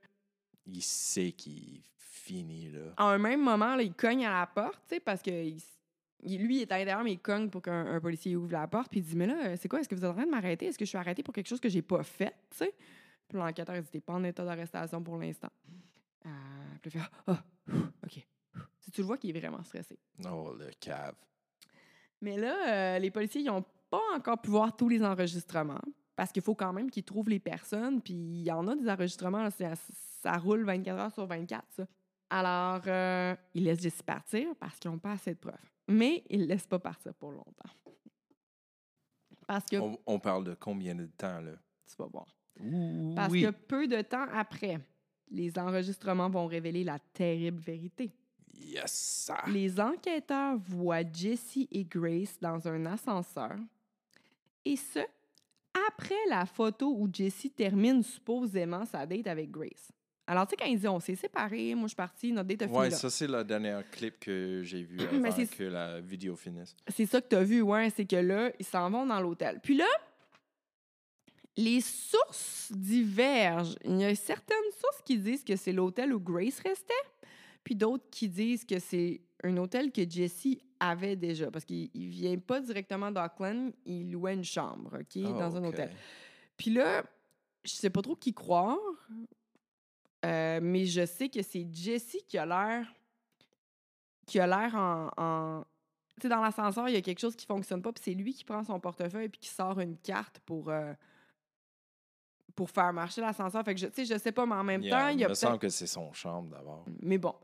[0.66, 2.94] Il sait qu'il finit, là.
[2.98, 5.32] À un même moment, là, il cogne à la porte, tu sais, parce que
[6.24, 8.68] il lui, il est à l'intérieur, mais il cogne pour qu'un un policier ouvre la
[8.68, 9.80] porte, puis il dit Mais là, euh, c'est quoi?
[9.80, 10.66] Est-ce que vous êtes en train de m'arrêter?
[10.66, 12.74] Est-ce que je suis arrêté pour quelque chose que j'ai pas fait, tu sais?
[13.28, 15.50] Puis l'enquêteur, T'es pas en état d'arrestation pour l'instant.
[16.26, 16.30] Euh,
[16.82, 18.26] puis il fait Ah, ah, OK.
[18.80, 20.00] Si tu le vois qu'il est vraiment stressé.
[20.30, 21.16] Oh, le cave.
[22.22, 25.82] Mais là, euh, les policiers, ils n'ont pas encore pu voir tous les enregistrements.
[26.16, 28.02] Parce qu'il faut quand même qu'ils trouvent les personnes.
[28.02, 31.88] Puis il y en a des enregistrements, là, ça roule 24 heures sur 24, ça.
[32.30, 35.56] Alors, euh, ils laissent Jesse partir parce qu'ils n'ont pas assez de preuves.
[35.88, 37.70] Mais ils ne laissent pas partir pour longtemps.
[39.48, 41.54] Parce que, On, on parle de combien de temps, là?
[41.86, 42.28] tu vas voir.
[42.64, 43.44] Ouh, Parce oui.
[43.44, 44.80] que peu de temps après,
[45.30, 48.12] les enregistrements vont révéler la terrible vérité.
[48.60, 48.92] Yes!
[49.28, 49.44] ça.
[49.48, 53.56] Les enquêteurs voient Jesse et Grace dans un ascenseur.
[54.66, 55.00] Et ce,
[55.88, 59.92] après la photo où Jesse termine supposément sa date avec Grace.
[60.30, 62.64] Alors, tu sais, quand ils disent on s'est séparés, moi je suis partie, notre date
[62.64, 66.02] a fini Ouais, ça, c'est le dernier clip que j'ai vu Mais avant que la
[66.02, 66.76] vidéo finisse.
[66.90, 69.62] C'est ça que tu as vu, ouais, c'est que là, ils s'en vont dans l'hôtel.
[69.64, 69.86] Puis là,
[71.58, 73.76] les sources divergent.
[73.84, 76.94] Il y a certaines sources qui disent que c'est l'hôtel où Grace restait,
[77.64, 80.48] puis d'autres qui disent que c'est un hôtel que Jesse
[80.80, 85.32] avait déjà, parce qu'il ne vient pas directement d'Auckland, il louait une chambre, OK, Ah,
[85.40, 85.92] dans un hôtel.
[86.56, 87.04] Puis là,
[87.64, 88.78] je sais pas trop qui croire,
[90.26, 92.94] euh, mais je sais que c'est Jesse qui a l'air
[94.26, 95.64] qui a l'air en, en-
[96.20, 98.34] tu sais dans l'ascenseur, il y a quelque chose qui fonctionne pas, puis c'est lui
[98.34, 100.94] qui prend son portefeuille puis qui sort une carte pour euh,
[102.58, 103.64] pour faire marcher l'ascenseur.
[103.64, 105.24] Fait que je tu sais je sais pas mais en même Yeah, temps, il y
[105.24, 106.84] a me semble que c'est son chambre d'abord.
[107.02, 107.36] mais bon.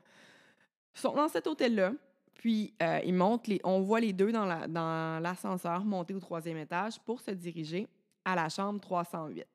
[0.95, 1.93] Ils sont dans cet hôtel-là.
[2.35, 6.19] Puis, euh, ils montent les, on voit les deux dans la- dans l'ascenseur monter au
[6.19, 7.87] troisième étage pour se diriger
[8.25, 9.45] à la chambre 308.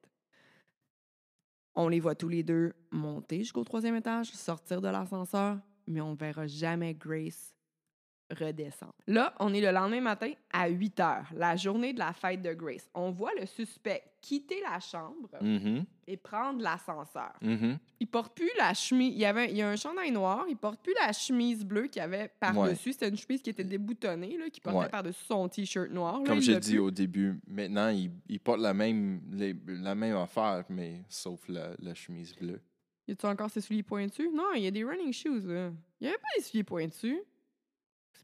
[1.75, 6.12] On les voit tous les deux monter jusqu'au troisième étage, sortir de l'ascenseur, mais on
[6.12, 7.55] ne verra jamais Grace
[8.31, 8.93] redescendre.
[9.07, 12.53] Là, on est le lendemain matin à 8 heures, la journée de la fête de
[12.53, 12.88] Grace.
[12.95, 17.79] On voit le suspect quitter la chambre Mhm, et prendre l'ascenseur mhm.
[18.01, 19.12] il porte plus la chemise.
[19.14, 20.45] Il y avait, il y a un chandail noir.
[20.49, 22.93] Il porte plus la chemise bleue qu'il avait par-dessus.
[22.93, 24.88] C'était une chemise qui était déboutonnée, là, qui portait Ouais.
[24.88, 26.21] par-dessus son t-shirt noir.
[26.27, 26.79] Comme j'ai dit plus.
[26.81, 31.71] au début, maintenant, il, il porte la même, les- la même affaire, mais sauf la,
[31.79, 32.61] la chemise bleue.
[33.07, 34.29] Y a-tu encore ses souliers pointus?
[34.35, 35.47] Non, il y a des running shoes.
[35.47, 35.71] Là.
[36.01, 37.17] Il y avait pas des souliers pointus.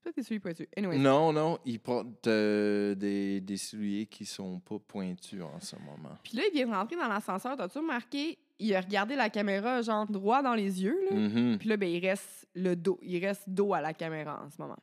[0.05, 0.67] C'est pas des souliers pointus.
[0.77, 0.99] Anyway.
[0.99, 6.19] Non, non, il porte euh, des, des souliers qui sont pas pointus en ce moment.
[6.23, 7.57] Puis là, il vient de rentrer dans l'ascenseur.
[7.57, 8.39] T'as-tu remarqué?
[8.59, 10.99] Il a regardé la caméra, genre droit dans les yeux.
[11.11, 11.17] Là.
[11.17, 11.59] Mhm.
[11.59, 12.99] Puis là, ben, il reste le dos.
[13.03, 14.77] Il reste dos à la caméra en ce moment.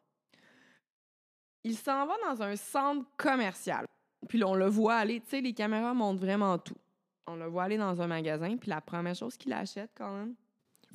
[1.63, 3.85] Il s'en va dans un centre commercial.
[4.27, 5.19] Puis là, on le voit aller.
[5.19, 6.77] Tu sais, les caméras montrent vraiment tout.
[7.27, 8.57] On le voit aller dans un magasin.
[8.57, 10.33] Puis la première chose qu'il achète, quand même,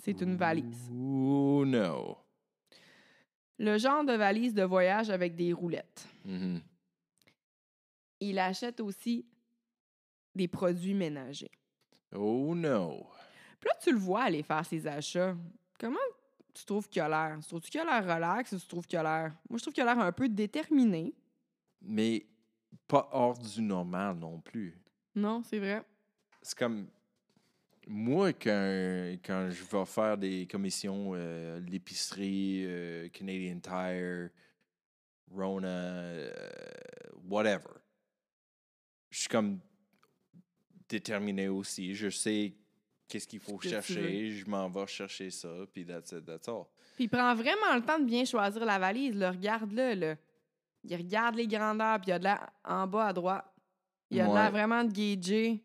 [0.03, 0.91] c'est une valise.
[0.91, 2.19] Ouh, no.
[3.59, 6.07] Le genre de valise de voyage avec des roulettes.
[6.25, 6.61] Mhm.
[8.21, 9.27] Il achète aussi
[10.35, 11.51] des produits ménagers.
[12.15, 13.07] Oh, no.
[13.61, 15.37] Puis là, tu le vois aller faire ses achats.
[15.79, 15.99] Comment
[16.55, 17.39] tu trouves qu'il a l'air?
[17.41, 19.35] Tu trouves qu'il a l'air relax ou tu trouves qu'il a l'air...
[19.49, 21.15] Moi, je trouve qu'il a l'air un peu déterminé.
[21.83, 22.27] Mais
[22.87, 24.79] pas hors du normal non plus.
[25.15, 25.83] Non, c'est vrai.
[26.43, 26.89] C'est comme.
[27.87, 34.31] Moi, quand, quand je vais faire des commissions, euh, l'épicerie, euh, Canadian Tire,
[35.31, 36.31] Rona, euh,
[37.29, 37.75] whatever,
[39.11, 39.61] je suis comme
[40.89, 41.95] déterminé aussi.
[41.95, 42.55] Je sais
[43.09, 44.31] qu'est-ce qu'il faut chercher.
[44.31, 46.65] Je m'en vais chercher ça, puis that's it, that's all.
[46.97, 49.15] Puis il prend vraiment le temps de bien choisir la valise.
[49.15, 49.31] Là.
[49.31, 49.95] Regarde-le.
[49.95, 50.17] Là.
[50.83, 53.45] Il regarde les grandeurs, puis il y a de l'air en bas à droite.
[54.11, 55.63] Il y a de l'air vraiment de gager.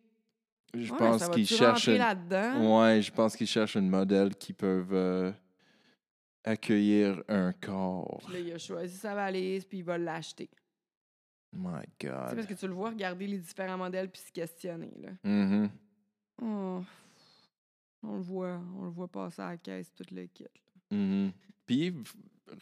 [0.74, 1.90] Je Ouais, pense ça qu'il va-tu cherche.
[1.90, 2.66] rentrer une-.
[2.68, 5.32] Ouais, je pense qu'ils cherchent un modèle qui peuvent euh,
[6.44, 8.22] accueillir un corps.
[8.26, 10.50] Puis là, il a choisi sa valise, puis il va l'acheter.
[11.54, 12.36] My C'est God.
[12.36, 14.94] parce que tu le vois regarder les différents modèles, puis se questionner.
[14.98, 15.10] Là.
[16.42, 16.82] Oh.
[18.04, 18.60] On le voit.
[18.80, 20.46] On le voit passer à la caisse, tout le kit.
[20.90, 21.32] Mhm.
[21.66, 22.04] Puis, v-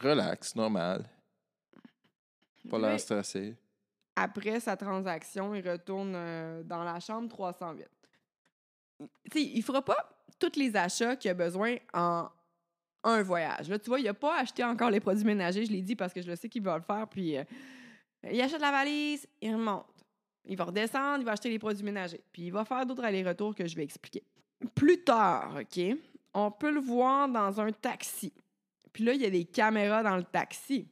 [0.00, 1.08] relax, normal.
[2.68, 3.56] Pas l'air stressé.
[4.16, 7.86] après sa transaction, il retourne euh, dans la chambre 308.
[9.32, 9.96] Sais, il fera pas
[10.38, 12.28] tous les achats qu'il a besoin en
[13.04, 13.68] un voyage.
[13.68, 16.12] Là, tu vois, il a pas acheté encore les produits ménagers, je l'ai dit parce
[16.12, 17.06] que je le sais qu'il va le faire.
[17.08, 17.44] Puis euh,
[18.30, 19.86] il achète la valise, il remonte.
[20.46, 22.20] Il va redescendre, il va acheter les produits ménagers.
[22.32, 24.22] Puis il va faire d'autres allers-retours que je vais expliquer.
[24.74, 25.80] Plus tard, OK,
[26.34, 28.32] on peut le voir dans un taxi.
[28.92, 30.86] Puis là, il y a des caméras dans le taxi.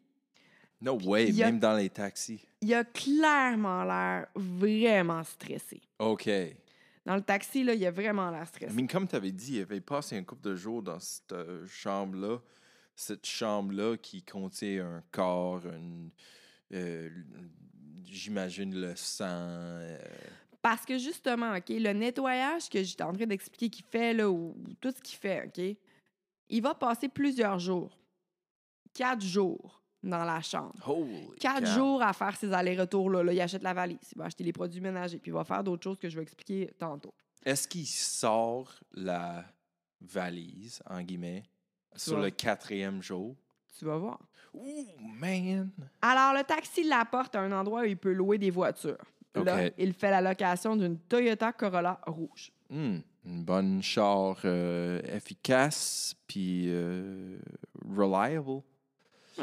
[0.81, 2.41] No way, a- même dans les taxis.
[2.61, 5.81] Il a clairement l'air vraiment stressé.
[5.99, 6.29] OK.
[7.09, 8.71] Dans le taxi, là, il a vraiment l'air stressé.
[8.75, 11.67] mean, comme tu avais dit, il avait passé un couple de jours dans cette euh,
[11.67, 12.39] chambre-là.
[12.95, 16.11] Cette chambre-là qui contient un corps, une,
[16.75, 17.09] euh,
[18.05, 19.25] j'imagine le sang.
[19.25, 19.99] euh,
[20.61, 24.55] Parce que justement, OK, le nettoyage que j'étais en train d'expliquer qu'il fait, là, ou,
[24.69, 25.79] ou tout ce qu'il fait, OK,
[26.51, 27.97] il va passer plusieurs jours.
[28.93, 30.73] Quatre jours dans la chambre.
[30.87, 31.73] holy Quatre cow.
[31.75, 33.11] jours à faire ses allers-retours.
[33.11, 33.23] Là.
[33.23, 35.63] là, il achète la valise, il va acheter les produits ménagers, puis il va faire
[35.63, 37.13] d'autres choses que je vais expliquer tantôt.
[37.45, 39.45] Est-ce qu'il sort la
[40.01, 41.43] valise, en guillemets,
[41.97, 43.37] sur le quatrième jour?
[43.79, 44.19] Tu vas voir.
[44.55, 44.87] Ouh,
[45.21, 45.71] man!
[46.03, 48.99] Alors, le taxi l'apporte à un endroit où il peut louer des voitures.
[49.35, 52.51] Là, il fait la location d'une Toyota Corolla rouge.
[52.71, 57.39] Hmm, Une bonne char euh, efficace, puis euh,
[57.89, 58.63] reliable.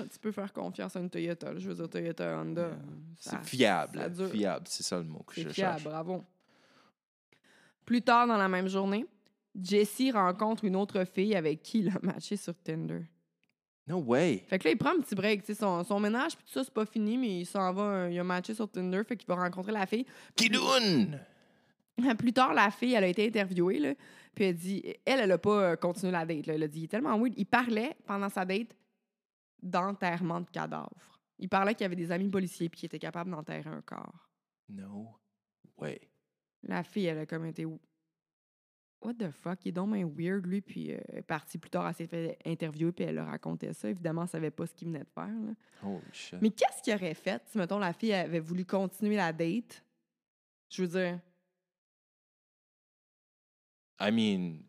[0.04, 1.54] Tu peux faire confiance à une Toyota.
[1.54, 1.60] là.
[1.60, 2.72] Je veux dire, Toyota Honda.
[3.20, 4.12] C'est fiable.
[4.16, 4.28] ça.
[4.28, 5.84] Fiable, c'est ça le mot que je fiable, cherche.
[5.84, 6.24] bravo.
[7.86, 9.06] Plus tard dans la même journée,
[9.60, 13.02] Jesse rencontre une autre fille avec qui il a matché sur Tinder.
[13.88, 14.43] No way.
[14.48, 15.43] Fait que là, il prend un petit break.
[15.54, 18.18] Son, son ménage, puis tout ça, c'est pas fini, mais il s'en va, euh, il
[18.20, 20.06] a matché sur Tinder, fait qu'il va rencontrer la fille.
[20.36, 21.20] Kidoun!
[22.18, 23.93] Plus tard, la fille, elle a été interviewée, là,
[24.34, 26.48] puis elle dit, elle, elle a pas euh, continué la date.
[26.48, 26.56] là.
[26.56, 27.34] Elle a dit, il est tellement weird.
[27.38, 28.76] Il parlait pendant sa date
[29.66, 31.20] d'enterrement de cadavres.
[31.38, 34.30] Il parlait qu'il y avait des amis policiers puis qu'il était capable d'enterrer un corps.
[34.70, 35.20] No
[35.78, 35.99] way.
[36.63, 37.66] La fille, elle a comme été.
[37.66, 39.59] What the fuck?
[39.66, 40.61] Il est donc bien weird, lui.
[40.61, 43.72] Puis euh, elle est partie plus tard, elle s'est fait interviewer, puis elle a raconté
[43.74, 43.89] ça.
[43.89, 45.28] Évidemment, elle savait pas ce qu'il venait de faire.
[45.28, 45.53] là.
[45.84, 46.41] Holy shit.
[46.41, 49.84] Mais qu'est-ce qu'il aurait fait si, mettons, la fille avait voulu continuer la date?
[50.70, 51.20] Je veux dire,
[53.99, 54.63] I mean,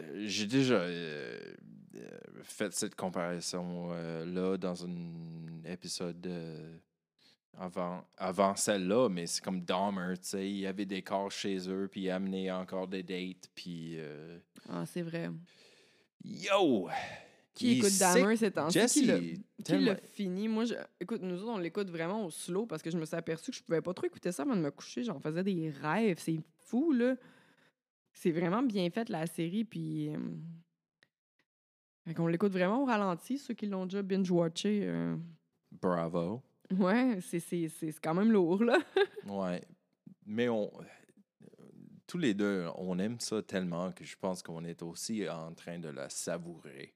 [0.00, 1.47] euh, j'ai déjà euh,
[2.42, 6.76] fait cette comparaison-là dans un épisode euh,
[7.56, 11.68] avant, avant celle-là, mais c'est comme Dahmer, tu sais, il y avait des corps chez
[11.68, 15.30] eux, puis il amenait encore des dates, puis euh, ah, c'est vrai.
[16.24, 16.88] yo!
[17.54, 17.98] Qui il écoute.
[17.98, 18.86] Dahmer ces temps-ci?
[18.86, 19.18] Qui l'a-
[19.64, 20.46] tellement- fini?
[20.46, 20.74] Moi, je...
[21.00, 23.56] écoute, nous autres, on l'écoute vraiment au slow parce que je me suis aperçue que
[23.56, 25.02] je pouvais pas trop écouter ça avant de me coucher.
[25.02, 26.18] J'en faisais des rêves.
[26.20, 27.16] C'est fou, là.
[28.12, 29.64] C'est vraiment bien fait, la série.
[29.64, 30.12] Puis.
[32.14, 34.80] Qu'on l'écoute vraiment au ralenti, ceux qui l'ont déjà binge-watché.
[34.84, 35.16] euh,
[35.80, 36.42] Bravo.
[36.76, 38.78] Ouais, c'est- c'est c'est quand même lourd, là.
[39.26, 39.62] Ouais.
[40.26, 40.70] Mais on.
[42.06, 45.78] Tous les deux, on aime ça tellement que je pense qu'on est aussi en train
[45.78, 46.94] de la savourer.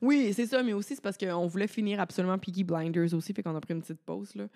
[0.00, 3.42] Oui, c'est ça, mais aussi, c'est parce qu'on voulait finir absolument Peaky Blinders aussi, fait
[3.42, 4.46] qu'on a pris une petite pause, là.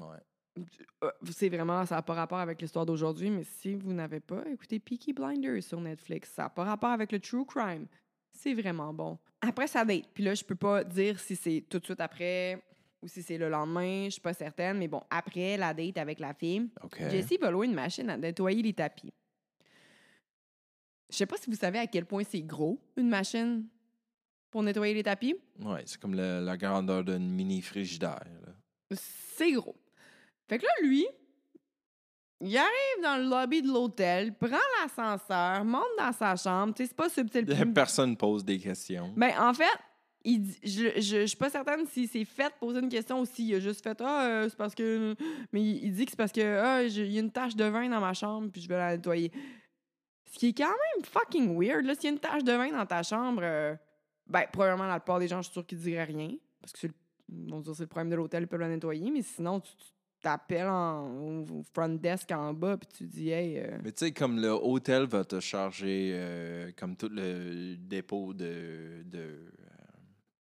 [0.00, 0.62] Ouais.
[1.02, 4.46] Euh, C'est vraiment, ça n'a pas rapport avec l'histoire d'aujourd'hui, mais si vous n'avez pas
[4.50, 7.86] écouté Peaky Blinders sur Netflix, ça n'a pas rapport avec le true crime.
[8.34, 9.18] C'est vraiment bon.
[9.40, 12.62] Après sa date, puis là, je peux pas dire si c'est tout de suite après
[13.00, 16.18] ou si c'est le lendemain, je suis pas certaine, mais bon, après la date avec
[16.18, 16.98] la fille, OK.
[17.10, 19.12] Jessie va louer une machine à nettoyer les tapis.
[21.10, 23.66] Je sais pas si vous savez à quel point c'est gros, une machine
[24.50, 25.36] pour nettoyer les tapis.
[25.60, 28.24] Ouais, c'est comme la, la grandeur d'une mini frigidaire.
[28.90, 29.76] C'est gros.
[30.48, 31.06] Fait que là, lui,
[32.40, 36.74] il arrive dans le lobby de l'hôtel, prend l'ascenseur, monte dans sa chambre.
[36.74, 37.46] Tu sais, c'est pas subtil.
[37.74, 39.12] Personne pose des questions.
[39.16, 39.64] Ben, en fait,
[40.24, 43.24] il dit- je, je, je suis pas certaine si c'est fait poser une question ou
[43.24, 45.14] s'il a juste fait Ah, euh, c'est parce que.
[45.52, 47.64] Mais il, il dit que c'est parce que ah, il y a une tache de
[47.64, 49.30] vin dans ma chambre puis je vais la nettoyer.
[50.30, 51.84] Ce qui est quand même fucking weird.
[51.84, 53.76] Là, s'il y a une tache de vin dans ta chambre, euh,
[54.26, 56.30] ben, probablement, la plupart des gens, je suis sûre qu'ils diraient rien.
[56.60, 59.10] Parce que c'est le, dire c'est le problème de l'hôtel, ils peuvent la nettoyer.
[59.10, 59.84] Mais sinon, tu tu
[60.24, 63.58] t'appelles en, au front desk en bas puis tu dis Hey.
[63.58, 68.32] euh, Mais tu sais, comme le hôtel va te charger euh, comme tout le dépôt
[68.34, 69.02] de.
[69.04, 69.44] de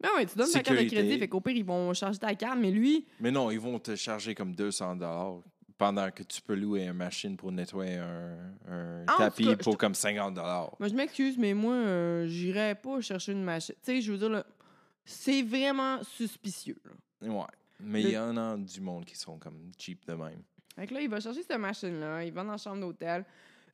[0.00, 2.34] Ben ouais, tu donnes ta carte de crédit, fait qu'au pire, ils vont charger ta
[2.34, 4.98] carte, mais lui, Mais non, ils vont te charger comme 200
[5.76, 8.36] pendant que tu peux louer une machine pour nettoyer un,
[8.70, 13.00] un Ah, tapis cas, pour comme 50 Moi, je m'excuse, mais moi, euh, j'irais pas
[13.00, 13.74] chercher une machine.
[13.84, 14.44] Tu sais, je veux dire,
[15.04, 16.80] c'est vraiment suspicieux.
[16.84, 17.28] là.
[17.28, 17.44] Ouais.
[17.80, 20.42] Mais il y en a du monde qui sont comme cheap de même.
[20.76, 23.24] Fait que là, il va chercher cette machine-là, il va dans la chambre d'hôtel.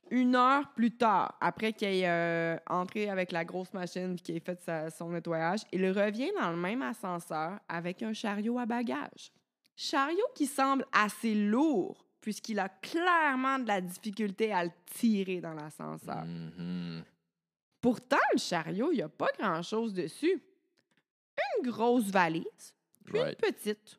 [0.09, 4.35] Une heure plus tard, après qu'il ait euh, entré avec la grosse machine et qu'il
[4.35, 8.65] ait fait sa- son nettoyage, il revient dans le même ascenseur avec un chariot à
[8.65, 9.31] bagages.
[9.75, 15.53] Chariot qui semble assez lourd, puisqu'il a clairement de la difficulté à le tirer dans
[15.53, 16.25] l'ascenseur.
[16.25, 17.03] Mhm.
[17.79, 20.43] Pourtant, le chariot, il n'y a pas grand-chose dessus.
[21.63, 22.73] Une grosse valise,
[23.05, 23.37] puis Right.
[23.45, 23.97] une petite.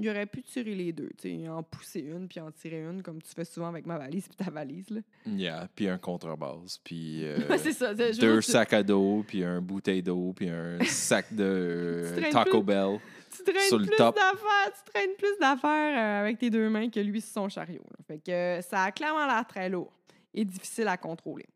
[0.00, 3.02] Il aurait pu tirer les deux, tu sais, en pousser une puis en tirer une,
[3.02, 5.00] comme tu fais souvent avec ma valise puis ta valise, là.
[5.26, 7.94] Yeah, puis un contrebasse, puis euh, ça.
[7.94, 11.42] deux tu- sacs à dos, puis un bouteille d'eau, puis un sac de
[12.16, 13.00] euh, Taco plus- Bell.
[13.36, 16.88] Tu traînes sur le plus d'affaires, tu traînes plus d'affaires euh, avec tes deux mains
[16.90, 17.82] que lui sur son chariot.
[17.90, 17.96] là.
[18.06, 19.92] Fait que euh, ça a clairement l'air très lourd
[20.32, 21.46] et difficile à contrôler.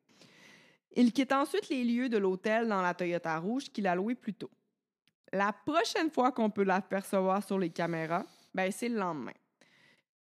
[0.97, 4.35] Il quitte ensuite les lieux de l'hôtel dans la Toyota rouge qu'il a loué plus
[4.35, 4.51] tôt.
[5.33, 8.25] La prochaine fois qu'on peut l'apercevoir sur les caméras,
[8.55, 9.33] ben c'est le lendemain.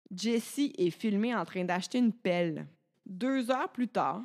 [0.10, 2.68] Jesse est filmé en train d'acheter une pelle.
[3.06, 4.22] Deux heures plus tard,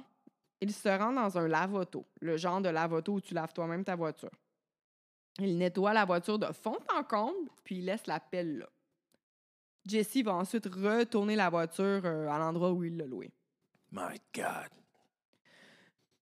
[0.61, 3.97] il se rend dans un lave-auto, le genre de lave-auto où tu laves toi-même ta
[3.97, 4.31] voiture.
[5.39, 8.68] Il nettoie la voiture de fond en comble, puis il laisse la pelle là.
[9.87, 13.31] Jesse va ensuite retourner la voiture euh, à l'endroit où il l'a louée.
[13.91, 14.68] My God.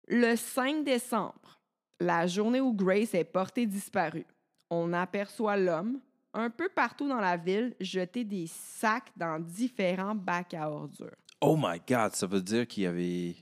[0.06, 1.60] Le 5 décembre,
[1.98, 4.26] la journée où Grace est portée disparue,
[4.70, 6.00] on aperçoit l'homme
[6.34, 11.16] un peu partout dans la ville, jeter des sacs dans différents bacs à ordures.
[11.40, 13.36] Oh my God, ça veut dire qu'il avait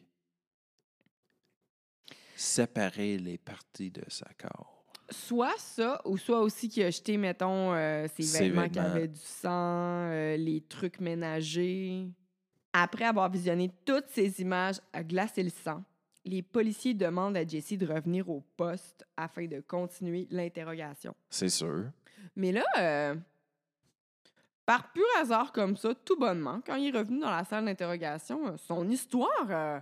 [2.35, 4.85] séparé les parties de sa corps.
[5.09, 9.09] Soit ça, ou soit aussi qu'il a jeté, mettons, euh, ses Ses vêtements qui avaient
[9.09, 9.51] du sang,
[10.11, 12.09] euh, les trucs ménagers.
[12.73, 15.83] Après avoir visionné toutes ces images à glacer le sang,
[16.27, 21.15] les policiers demandent à Jesse de revenir au poste afin de continuer l'interrogation.
[21.31, 21.85] C'est sûr.
[22.35, 23.15] Mais là, euh,
[24.67, 28.49] par pur hasard comme ça, tout bonnement, quand il est revenu dans la salle d'interrogation,
[28.49, 29.79] euh, son histoire euh,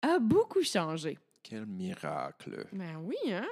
[0.00, 1.18] a beaucoup changé.
[1.42, 3.46] Quel miracle, Ben oui, hein?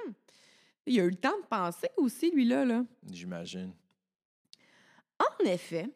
[0.87, 2.65] Il a eu le temps de penser aussi, lui-là.
[2.65, 2.83] Là.
[3.11, 3.73] j'imagine.
[5.19, 5.87] En effet,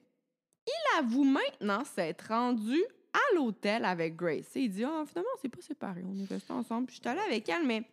[0.67, 2.77] il avoue maintenant s'être rendu
[3.13, 4.55] à l'hôtel avec Grace.
[4.55, 6.03] Et il dit, ah, finalement, on s'est pas séparés.
[6.05, 6.87] On est restés ensemble.
[6.87, 7.83] Puis je suis allée avec elle, mais...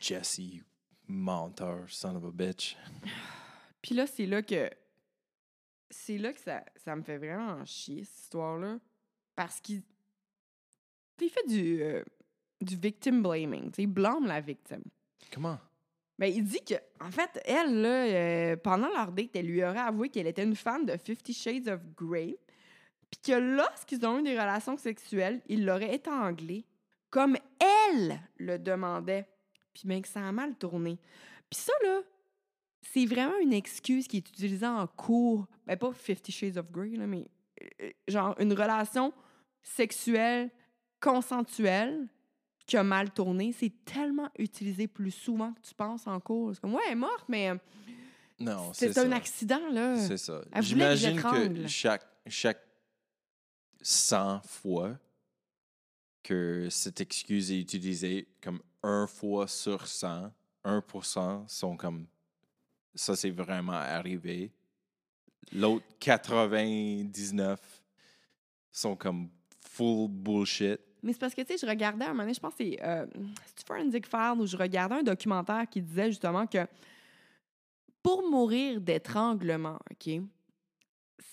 [0.00, 0.40] Jesse,
[1.06, 2.76] menteur, son of a bitch.
[3.82, 4.70] Puis là, c'est là que...
[5.90, 8.78] C'est là que ça, ça me fait vraiment chier, cette histoire-là.
[9.36, 9.82] Parce qu'il...
[11.20, 12.02] Il fait du, euh,
[12.60, 13.70] du victim blaming.
[13.70, 14.82] tu sais, Il blâme la victime.
[15.32, 15.58] Comment?
[16.18, 19.78] Ben, il dit que, en fait, elle, là, euh, pendant leur date, elle lui aurait
[19.78, 22.36] avoué qu'elle était une fan de Fifty Shades of Grey,
[23.22, 26.64] puis que lorsqu'ils ont eu des relations sexuelles, il l'aurait étranglée
[27.10, 29.28] comme elle le demandait,
[29.72, 30.98] puis bien que ça a mal tourné.
[31.48, 32.00] Puis ça, là,
[32.82, 35.46] c'est vraiment une excuse qui est utilisée en cours.
[35.66, 37.28] Ben, pas Fifty Shades of Grey, là, mais
[37.82, 39.12] euh, genre une relation
[39.62, 40.50] sexuelle
[41.00, 42.08] consensuelle
[42.66, 46.52] qui a mal tourné, c'est tellement utilisé plus souvent que tu penses en cours.
[46.54, 47.56] C'est comme, ouais, elle est morte, mais euh,
[48.40, 49.16] Non, c'est un ça.
[49.16, 49.98] accident, là.
[49.98, 50.40] C'est ça.
[50.52, 52.60] Que J'imagine que chaque
[53.84, 54.98] 100 fois
[56.22, 60.32] que cette excuse est utilisée, comme un fois sur 100,
[60.64, 62.06] 1% sont comme
[62.94, 64.50] ça, c'est vraiment arrivé.
[65.52, 67.60] L'autre 99
[68.72, 69.28] sont comme
[69.60, 70.80] full bullshit.
[71.02, 73.04] Mais c'est parce que, tu sais, je regardais un moment je pense que c'est euh,
[73.66, 74.06] Forensic
[74.38, 76.66] où je regardais un documentaire qui disait justement que
[78.02, 80.20] pour mourir d'étranglement, OK,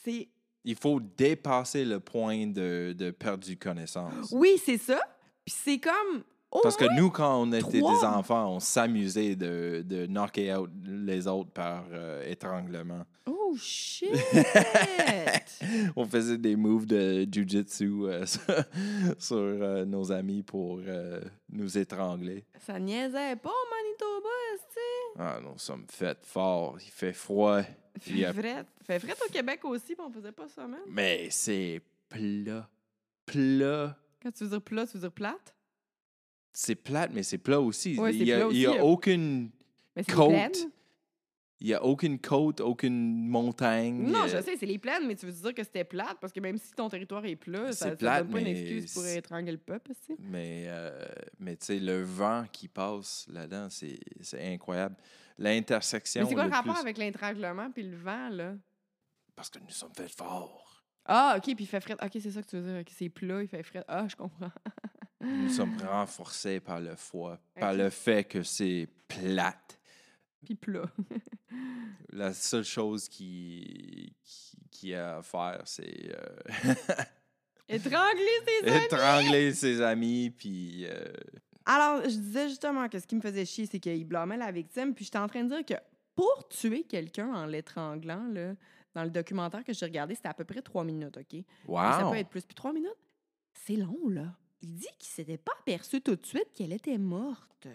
[0.03, 0.27] c'est...
[0.63, 4.29] Il faut dépasser le point de, de perdu connaissance.
[4.31, 4.99] Oui, c'est ça.
[5.45, 6.23] Puis c'est comme...
[6.51, 7.99] au Parce que moins- nous, quand on était trois.
[7.99, 13.03] des enfants, on s'amusait de, de knocker out les autres par euh, étranglement.
[13.25, 14.09] Oh, shit!
[15.95, 18.41] On faisait des moves de jujitsu euh, sur,
[19.19, 22.45] sur, euh, nos amis pour euh, nous étrangler.
[22.65, 24.29] ça niaisait pas au Manitoba.
[25.17, 26.77] Ah, nous sommes faits fort.
[26.79, 27.61] Il fait froid.
[27.99, 28.35] Fait Yep.
[28.35, 28.65] vrai.
[28.85, 30.79] Fait vrai au Québec aussi, puis on faisait pas ça, man.
[30.87, 32.69] Mais c'est plat.
[33.25, 33.97] Plat.
[34.23, 35.55] Quand tu veux dire plat, tu veux dire plate?
[36.53, 37.97] C'est plate, mais c'est plat aussi.
[37.97, 38.81] Ouais, il n'y a, plat il y a euh.
[38.81, 39.49] aucune
[39.95, 40.67] Mais côte.
[41.63, 44.09] Il y a aucune côte, aucune montagne.
[44.09, 46.33] Non, euh, je sais, c'est les plaines, mais tu veux dire que c'était plate, parce
[46.33, 48.93] que même si ton territoire est plat, ça, C'est ça plate, donne pas une excuse
[48.93, 50.15] pour étrangler le peuple, tu sais.
[50.19, 51.05] Mais, euh,
[51.37, 53.99] mais tu sais, le vent qui passe là-dedans, c'est
[54.53, 54.95] incroyable.
[55.37, 56.21] L'intersection.
[56.23, 58.55] Mais c'est quoi le le rapport plus- avec l'intranglement puis le vent, là?
[59.35, 60.83] Parce que nous sommes faits forts.
[61.05, 61.95] Ah, OK, puis il fait frais.
[62.01, 62.83] OK, c'est ça que tu veux dire.
[62.95, 63.83] C'est plat, il fait frais.
[63.87, 64.51] Ah, je comprends.
[65.19, 69.79] Nous sommes renforcés par le froid, par le fait que c'est plate.
[70.45, 70.89] Puis plat.
[72.11, 76.73] La seule chose qui, qui, qui a à faire, c'est euh,
[77.69, 78.85] Étrangler ses amis!
[78.85, 81.05] étrangler ses amis, puis euh,
[81.65, 84.93] Alors, je disais justement que ce qui me faisait chier, c'est qu'il blâmait la victime.
[84.93, 85.81] Puis j'étais en train de dire que
[86.15, 88.53] pour tuer quelqu'un en l'étranglant, là,
[88.93, 91.33] dans le documentaire que j'ai regardé, c'était à peu près trois minutes, OK?
[91.33, 92.11] Mais Ça wow!
[92.11, 92.41] peut être plus.
[92.41, 92.91] Puis trois minutes,
[93.53, 94.35] c'est long, là.
[94.61, 97.67] Il dit qu'il s'était pas aperçu tout de suite qu'elle était morte.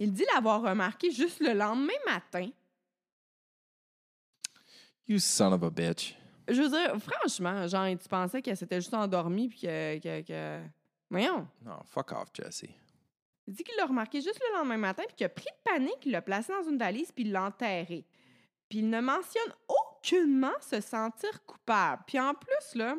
[0.00, 2.48] Il dit l'avoir remarqué juste le lendemain matin.
[5.06, 6.16] You son of a bitch.
[6.48, 10.62] Je veux dire, franchement, genre, tu pensais qu'elle s'était juste endormie puis que, que, que-
[11.10, 11.46] Voyons.
[11.62, 12.64] Non, fuck off, Jesse.
[13.46, 15.98] Il dit qu'il l'a remarqué juste le lendemain matin puis qu'il a pris de panique,
[16.06, 18.06] il l'a placé dans une valise puis il l'a enterré.
[18.68, 22.04] Puis il ne mentionne aucunement se sentir coupable.
[22.06, 22.96] Puis en plus, là,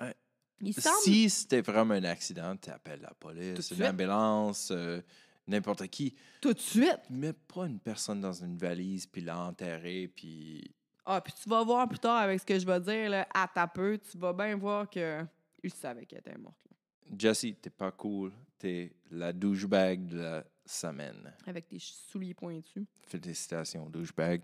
[0.00, 0.14] Ouais.
[0.60, 0.96] il semble...
[1.02, 5.00] Si c'était vraiment un accident, tu appelles la police, l'ambulance, euh,
[5.46, 6.14] n'importe qui.
[6.40, 7.00] Tout de suite.
[7.10, 10.74] Mets pas une personne dans une valise, puis l'enterrer, puis...
[11.06, 13.46] Ah, puis tu vas voir plus tard avec ce que je vais dire, là, à
[13.46, 15.22] ta peu, tu vas bien voir que
[15.62, 16.56] il savait qu'elle était morte.
[16.70, 17.16] là.
[17.18, 18.32] Jesse, t'es pas cool.
[18.58, 21.32] T'es la douchebag de la semaine.
[21.46, 22.84] avec tes souliers pointus.
[23.06, 24.42] Félicitations, douchebag.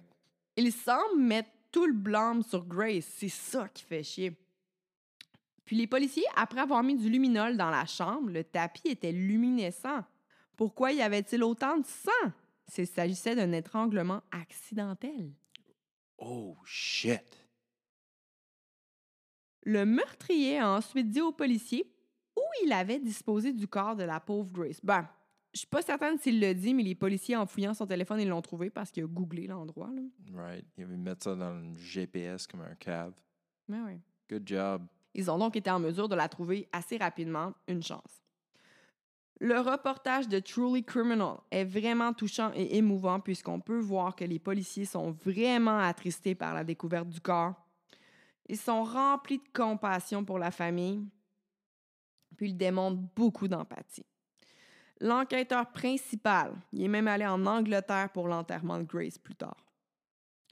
[0.57, 3.07] Il semble mettre tout le blâme sur Grace.
[3.17, 4.37] C'est ça qui fait chier.
[5.65, 10.03] Puis les policiers, après avoir mis du luminol dans la chambre, le tapis était luminescent.
[10.61, 12.33] Pourquoi y avait-il autant de sang?
[12.67, 15.33] S'il s'agissait d'un étranglement accidentel?
[16.19, 17.49] Oh, shit.
[19.63, 21.91] Le meurtrier a ensuite dit aux policiers
[22.37, 24.85] où il avait disposé du corps de la pauvre Grace.
[24.85, 25.09] Ben,
[25.55, 28.29] je suis pas certaine s'il le dit, mais les policiers, en fouillant son téléphone, ils
[28.29, 29.89] l'ont trouvé parce qu'il a googlé l'endroit.
[30.35, 30.67] Right.
[30.77, 33.15] Il avait mettre ça dans le GPS comme un cave.
[33.67, 34.01] Mais ouais.
[34.29, 34.87] Good job.
[35.15, 38.21] Ils ont donc été en mesure de la trouver assez rapidement, une chance.
[39.43, 44.39] Le reportage de Truly Criminal est vraiment touchant et émouvant puisqu'on peut voir que les
[44.39, 47.55] policiers sont vraiment attristés par la découverte du corps.
[48.49, 51.07] Ils sont remplis de compassion pour la famille,
[52.37, 54.05] puis ils démontrent beaucoup d'empathie.
[55.01, 59.57] L'enquêteur principal, il est même allé en Angleterre pour l'enterrement de Grace plus tard.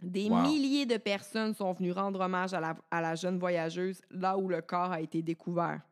[0.01, 0.41] Des Wow.
[0.43, 4.49] milliers de personnes sont venues rendre hommage à la, à la jeune voyageuse là où
[4.49, 5.83] le corps a été découvert.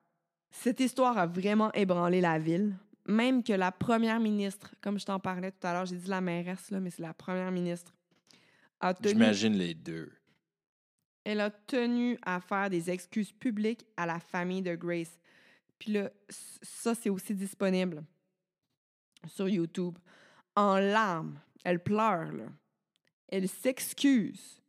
[0.51, 2.77] Cette histoire a vraiment ébranlé la ville,
[3.07, 6.21] même que la première ministre, comme je t'en parlais tout à l'heure, j'ai dit la
[6.21, 7.95] mairesse, là, mais c'est la première ministre,
[8.81, 10.13] a tenu, J'imagine les deux.
[11.25, 15.19] elle a tenu à faire des excuses publiques à la famille de Grace.
[15.79, 16.11] Puis là,
[16.63, 18.05] ça, c'est aussi disponible
[19.27, 19.99] sur YouTube.
[20.55, 22.47] En larmes, elle pleure, là.
[23.29, 24.63] Elle s'excuse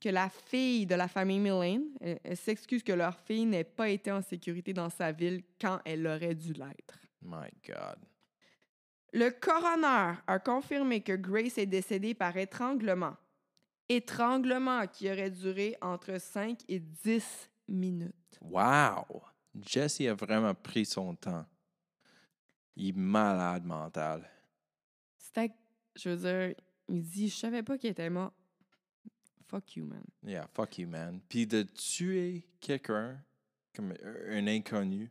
[0.00, 3.88] que la fille de la famille Millen, elle, elle s'excuse que leur fille n'ait pas
[3.90, 6.98] été en sécurité dans sa ville quand elle aurait dû l'être.
[7.22, 7.98] My God.
[9.12, 13.16] Le coroner a confirmé que Grace est décédée par étranglement.
[13.88, 18.38] Étranglement qui aurait duré entre 5 et 10 minutes.
[18.42, 19.22] Wow!
[19.62, 21.46] Jesse a vraiment pris son temps.
[22.76, 24.28] Il est malade mental.
[25.16, 25.52] C'était,
[25.96, 26.54] je veux dire,
[26.88, 28.32] il dit, je savais pas qu'il était mort.
[29.48, 30.04] Fuck you, man.
[30.22, 31.20] Yeah, fuck you, man.
[31.26, 33.18] Puis de tuer quelqu'un
[33.74, 33.94] comme
[34.28, 35.10] un inconnu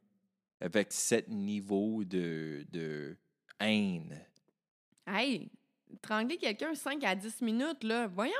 [0.61, 3.15] avec cet niveau de, de
[3.59, 4.19] haine.
[5.05, 5.49] Hey,
[5.93, 8.33] étrangler quelqu'un 5 à 10 minutes, là, voyons,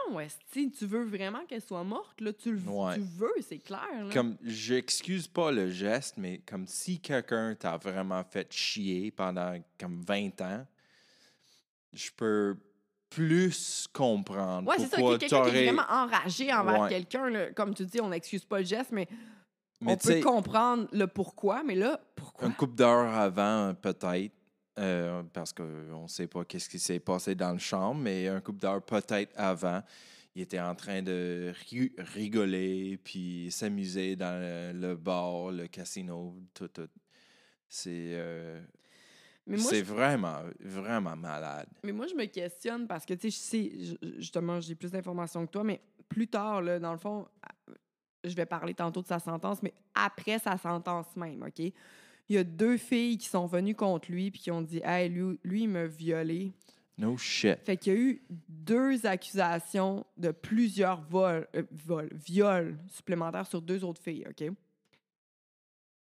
[0.52, 2.96] si tu veux vraiment qu'elle soit morte, là, tu le Ouais.
[2.96, 3.88] tu veux, c'est clair.
[4.06, 4.14] Là.
[4.14, 10.02] Comme, j'excuse pas le geste, mais comme si quelqu'un t'a vraiment fait chier pendant comme
[10.02, 10.66] 20 ans,
[11.94, 12.58] je peux
[13.10, 16.90] plus comprendre Ouais, c'est ça, quelqu'un qui est vraiment enragé envers Ouais.
[16.90, 19.08] quelqu'un, comme tu dis, on n'excuse pas le geste, mais,
[19.82, 22.48] Mais on peut comprendre le pourquoi, mais là, pourquoi?
[22.48, 24.34] Une couple d'heures avant, peut-être,
[24.80, 28.42] euh, parce qu'on ne sait pas qu'est-ce qui s'est passé dans le chambre, mais un
[28.42, 29.82] couple d'heures peut-être avant,
[30.36, 36.36] il était en train de ri- rigoler, puis s'amuser dans le, le bar, le casino,
[36.54, 36.90] tout, tout.
[37.70, 38.62] C'est euh,
[39.58, 41.68] c'est je- vraiment, vraiment malade.
[41.84, 44.92] Mais moi, je me questionne parce que, tu sais, je sais, ju- justement, j'ai plus
[44.92, 47.28] d'informations que toi, mais plus tard, là, dans le fond,
[48.30, 51.60] je vais parler tantôt de sa sentence, mais après sa sentence même, OK?
[51.60, 55.10] Il y a deux filles qui sont venues contre lui puis qui ont dit Hey,
[55.10, 56.52] lui, lui il m'a violé.
[56.98, 57.60] No shit.
[57.64, 63.62] Fait qu'il y a eu deux accusations de plusieurs vols, euh, vols, viols supplémentaires sur
[63.62, 64.52] deux autres filles, OK?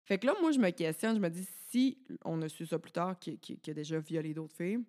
[0.05, 2.79] Fait que là, moi, je me questionne, je me dis, si on a su ça
[2.79, 4.81] plus tard, qu'il a déjà violé d'autres filles,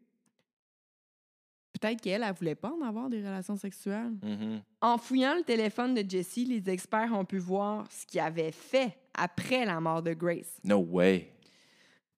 [1.80, 4.12] peut-être qu'elle, elle voulait pas en avoir des relations sexuelles.
[4.22, 4.62] Mhm.
[4.82, 8.98] En fouillant le téléphone de Jessie, les experts ont pu voir ce qu'il avait fait
[9.14, 10.60] après la mort de Grace.
[10.64, 11.34] No way.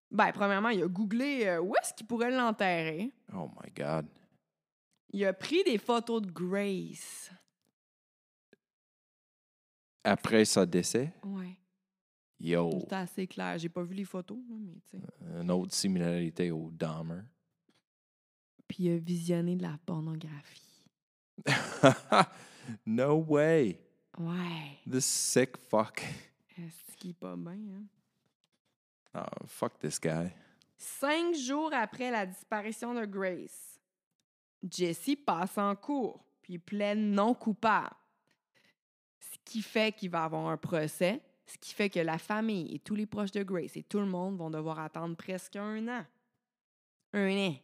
[0.09, 3.11] Ben, premièrement, il a googlé euh, où est-ce qu'il pourrait l'enterrer?
[3.33, 4.05] Oh my God.
[5.13, 7.31] Il a pris des photos de Grace.
[10.03, 11.57] Après sa décès, Ouais.
[12.39, 13.57] yo, C'était assez clair.
[13.57, 15.03] J'ai pas vu les photos, mais tu sais.
[15.41, 17.21] une autre similarité au Dahmer.
[18.71, 20.85] Puis il a visionné de la pornographie.
[22.85, 23.77] no way.
[24.17, 24.79] Ouais.
[24.89, 26.01] This sick fuck.
[26.57, 27.83] Est-ce qu'il est pas bien, hein?
[29.13, 30.31] Oh, fuck this guy.
[30.77, 33.77] Cinq jours après la disparition de Grace,
[34.63, 37.93] Jesse passe en cours, puis plaide non coupable.
[39.19, 42.79] Ce qui fait qu'il va avoir un procès, ce qui fait que la famille et
[42.79, 46.05] tous les proches de Grace et tout le monde vont devoir attendre presque un an.
[47.11, 47.55] Un an.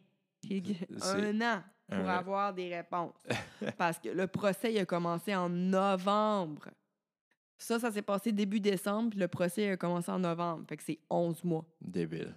[0.42, 3.16] C'est- Un an pour avoir des réponses.
[3.78, 6.68] Parce que le procès il a commencé en novembre.
[7.60, 10.64] Ça, ça s'est passé début décembre, puis le procès a commencé en novembre.
[10.68, 11.64] Fait que c'est 11 mois.
[11.80, 12.36] Débile.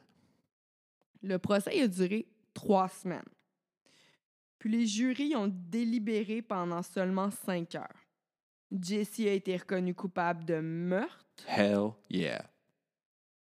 [1.21, 3.21] Le procès il a duré trois semaines.
[4.57, 8.05] Puis les jurys ont délibéré pendant seulement cinq heures.
[8.71, 12.45] Jesse a été reconnu coupable de meurtre Hell yeah.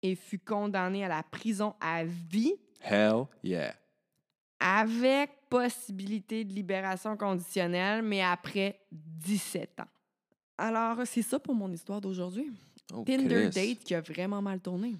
[0.01, 3.75] et fut condamné à la prison à vie Hell yeah.
[4.59, 9.87] Avec possibilité de libération conditionnelle, mais après 17 ans.
[10.57, 12.51] Alors, c'est ça pour mon histoire d'aujourd'hui.
[12.93, 13.67] Oh, Tinder Chris.
[13.67, 14.95] date qui a vraiment mal tourné.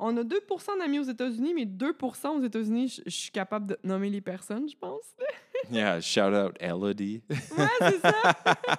[0.00, 3.78] On a 2% d'amis aux États-Unis, mais 2% aux États-Unis, je- je suis capable de
[3.82, 5.02] nommer les personnes, je pense.
[5.72, 7.20] Yeah, shout out Elodie.
[7.28, 8.12] Ouais, c'est ça.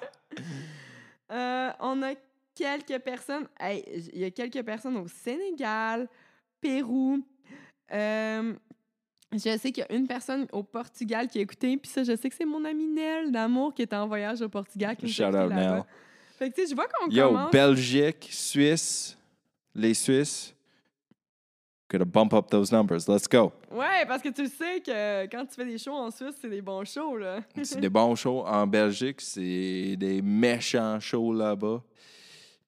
[1.32, 2.13] Euh, on a
[2.60, 3.47] quelques personnes.
[3.60, 3.84] hey,
[4.14, 6.07] Il y a quelques personnes au Sénégal,
[6.60, 7.24] Pérou.
[7.91, 8.53] Euh,
[9.32, 12.16] je sais qu'il y a une personne au Portugal qui a écouté, puis ça, je
[12.16, 14.95] sais que c'est mon amie Nell d'amour qui est en voyage au Portugal.
[14.95, 15.51] Qui Shout out.
[15.51, 15.84] Nell.
[16.38, 17.51] Fait que, tu sais, je vois qu'on Yo, commence.
[17.51, 19.18] Belgique, Suisse,
[19.76, 20.55] les Suisses.
[21.91, 23.07] Gotta bump up those numbers.
[23.07, 23.51] Let's go.
[23.72, 26.62] Ouais, parce que tu sais que quand tu fais des shows en Suisse, c'est des
[26.62, 27.39] bons shows, là.
[27.64, 29.20] C'est des bons shows en Belgique.
[29.22, 31.82] C'est des méchants shows là-bas.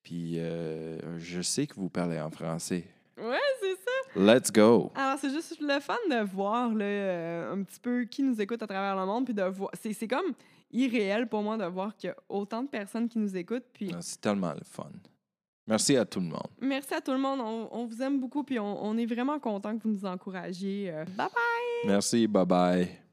[0.04, 2.86] Puis euh, je sais que vous parlez en français.
[3.18, 4.20] Ouais, c'est ça.
[4.20, 4.92] Let's go.
[4.96, 8.62] Alors, c'est juste le fun de voir là, euh, un petit peu qui nous écoute
[8.64, 9.70] à travers le monde, puis de voir.
[9.80, 10.34] C'est, c'est comme
[10.72, 13.66] irréel pour moi de voir qu'il y a autant de personnes qui nous écoutent.
[13.74, 14.90] Puis Ah, C'est tellement le fun.
[15.68, 16.48] Merci à tout le monde.
[16.60, 17.40] merci à tout le monde.
[17.40, 20.90] On, on vous aime beaucoup, puis on, on est vraiment content que vous nous encouragiez.
[20.92, 21.86] Euh, bye bye!
[21.86, 22.28] Merci.
[22.28, 23.11] Bye bye.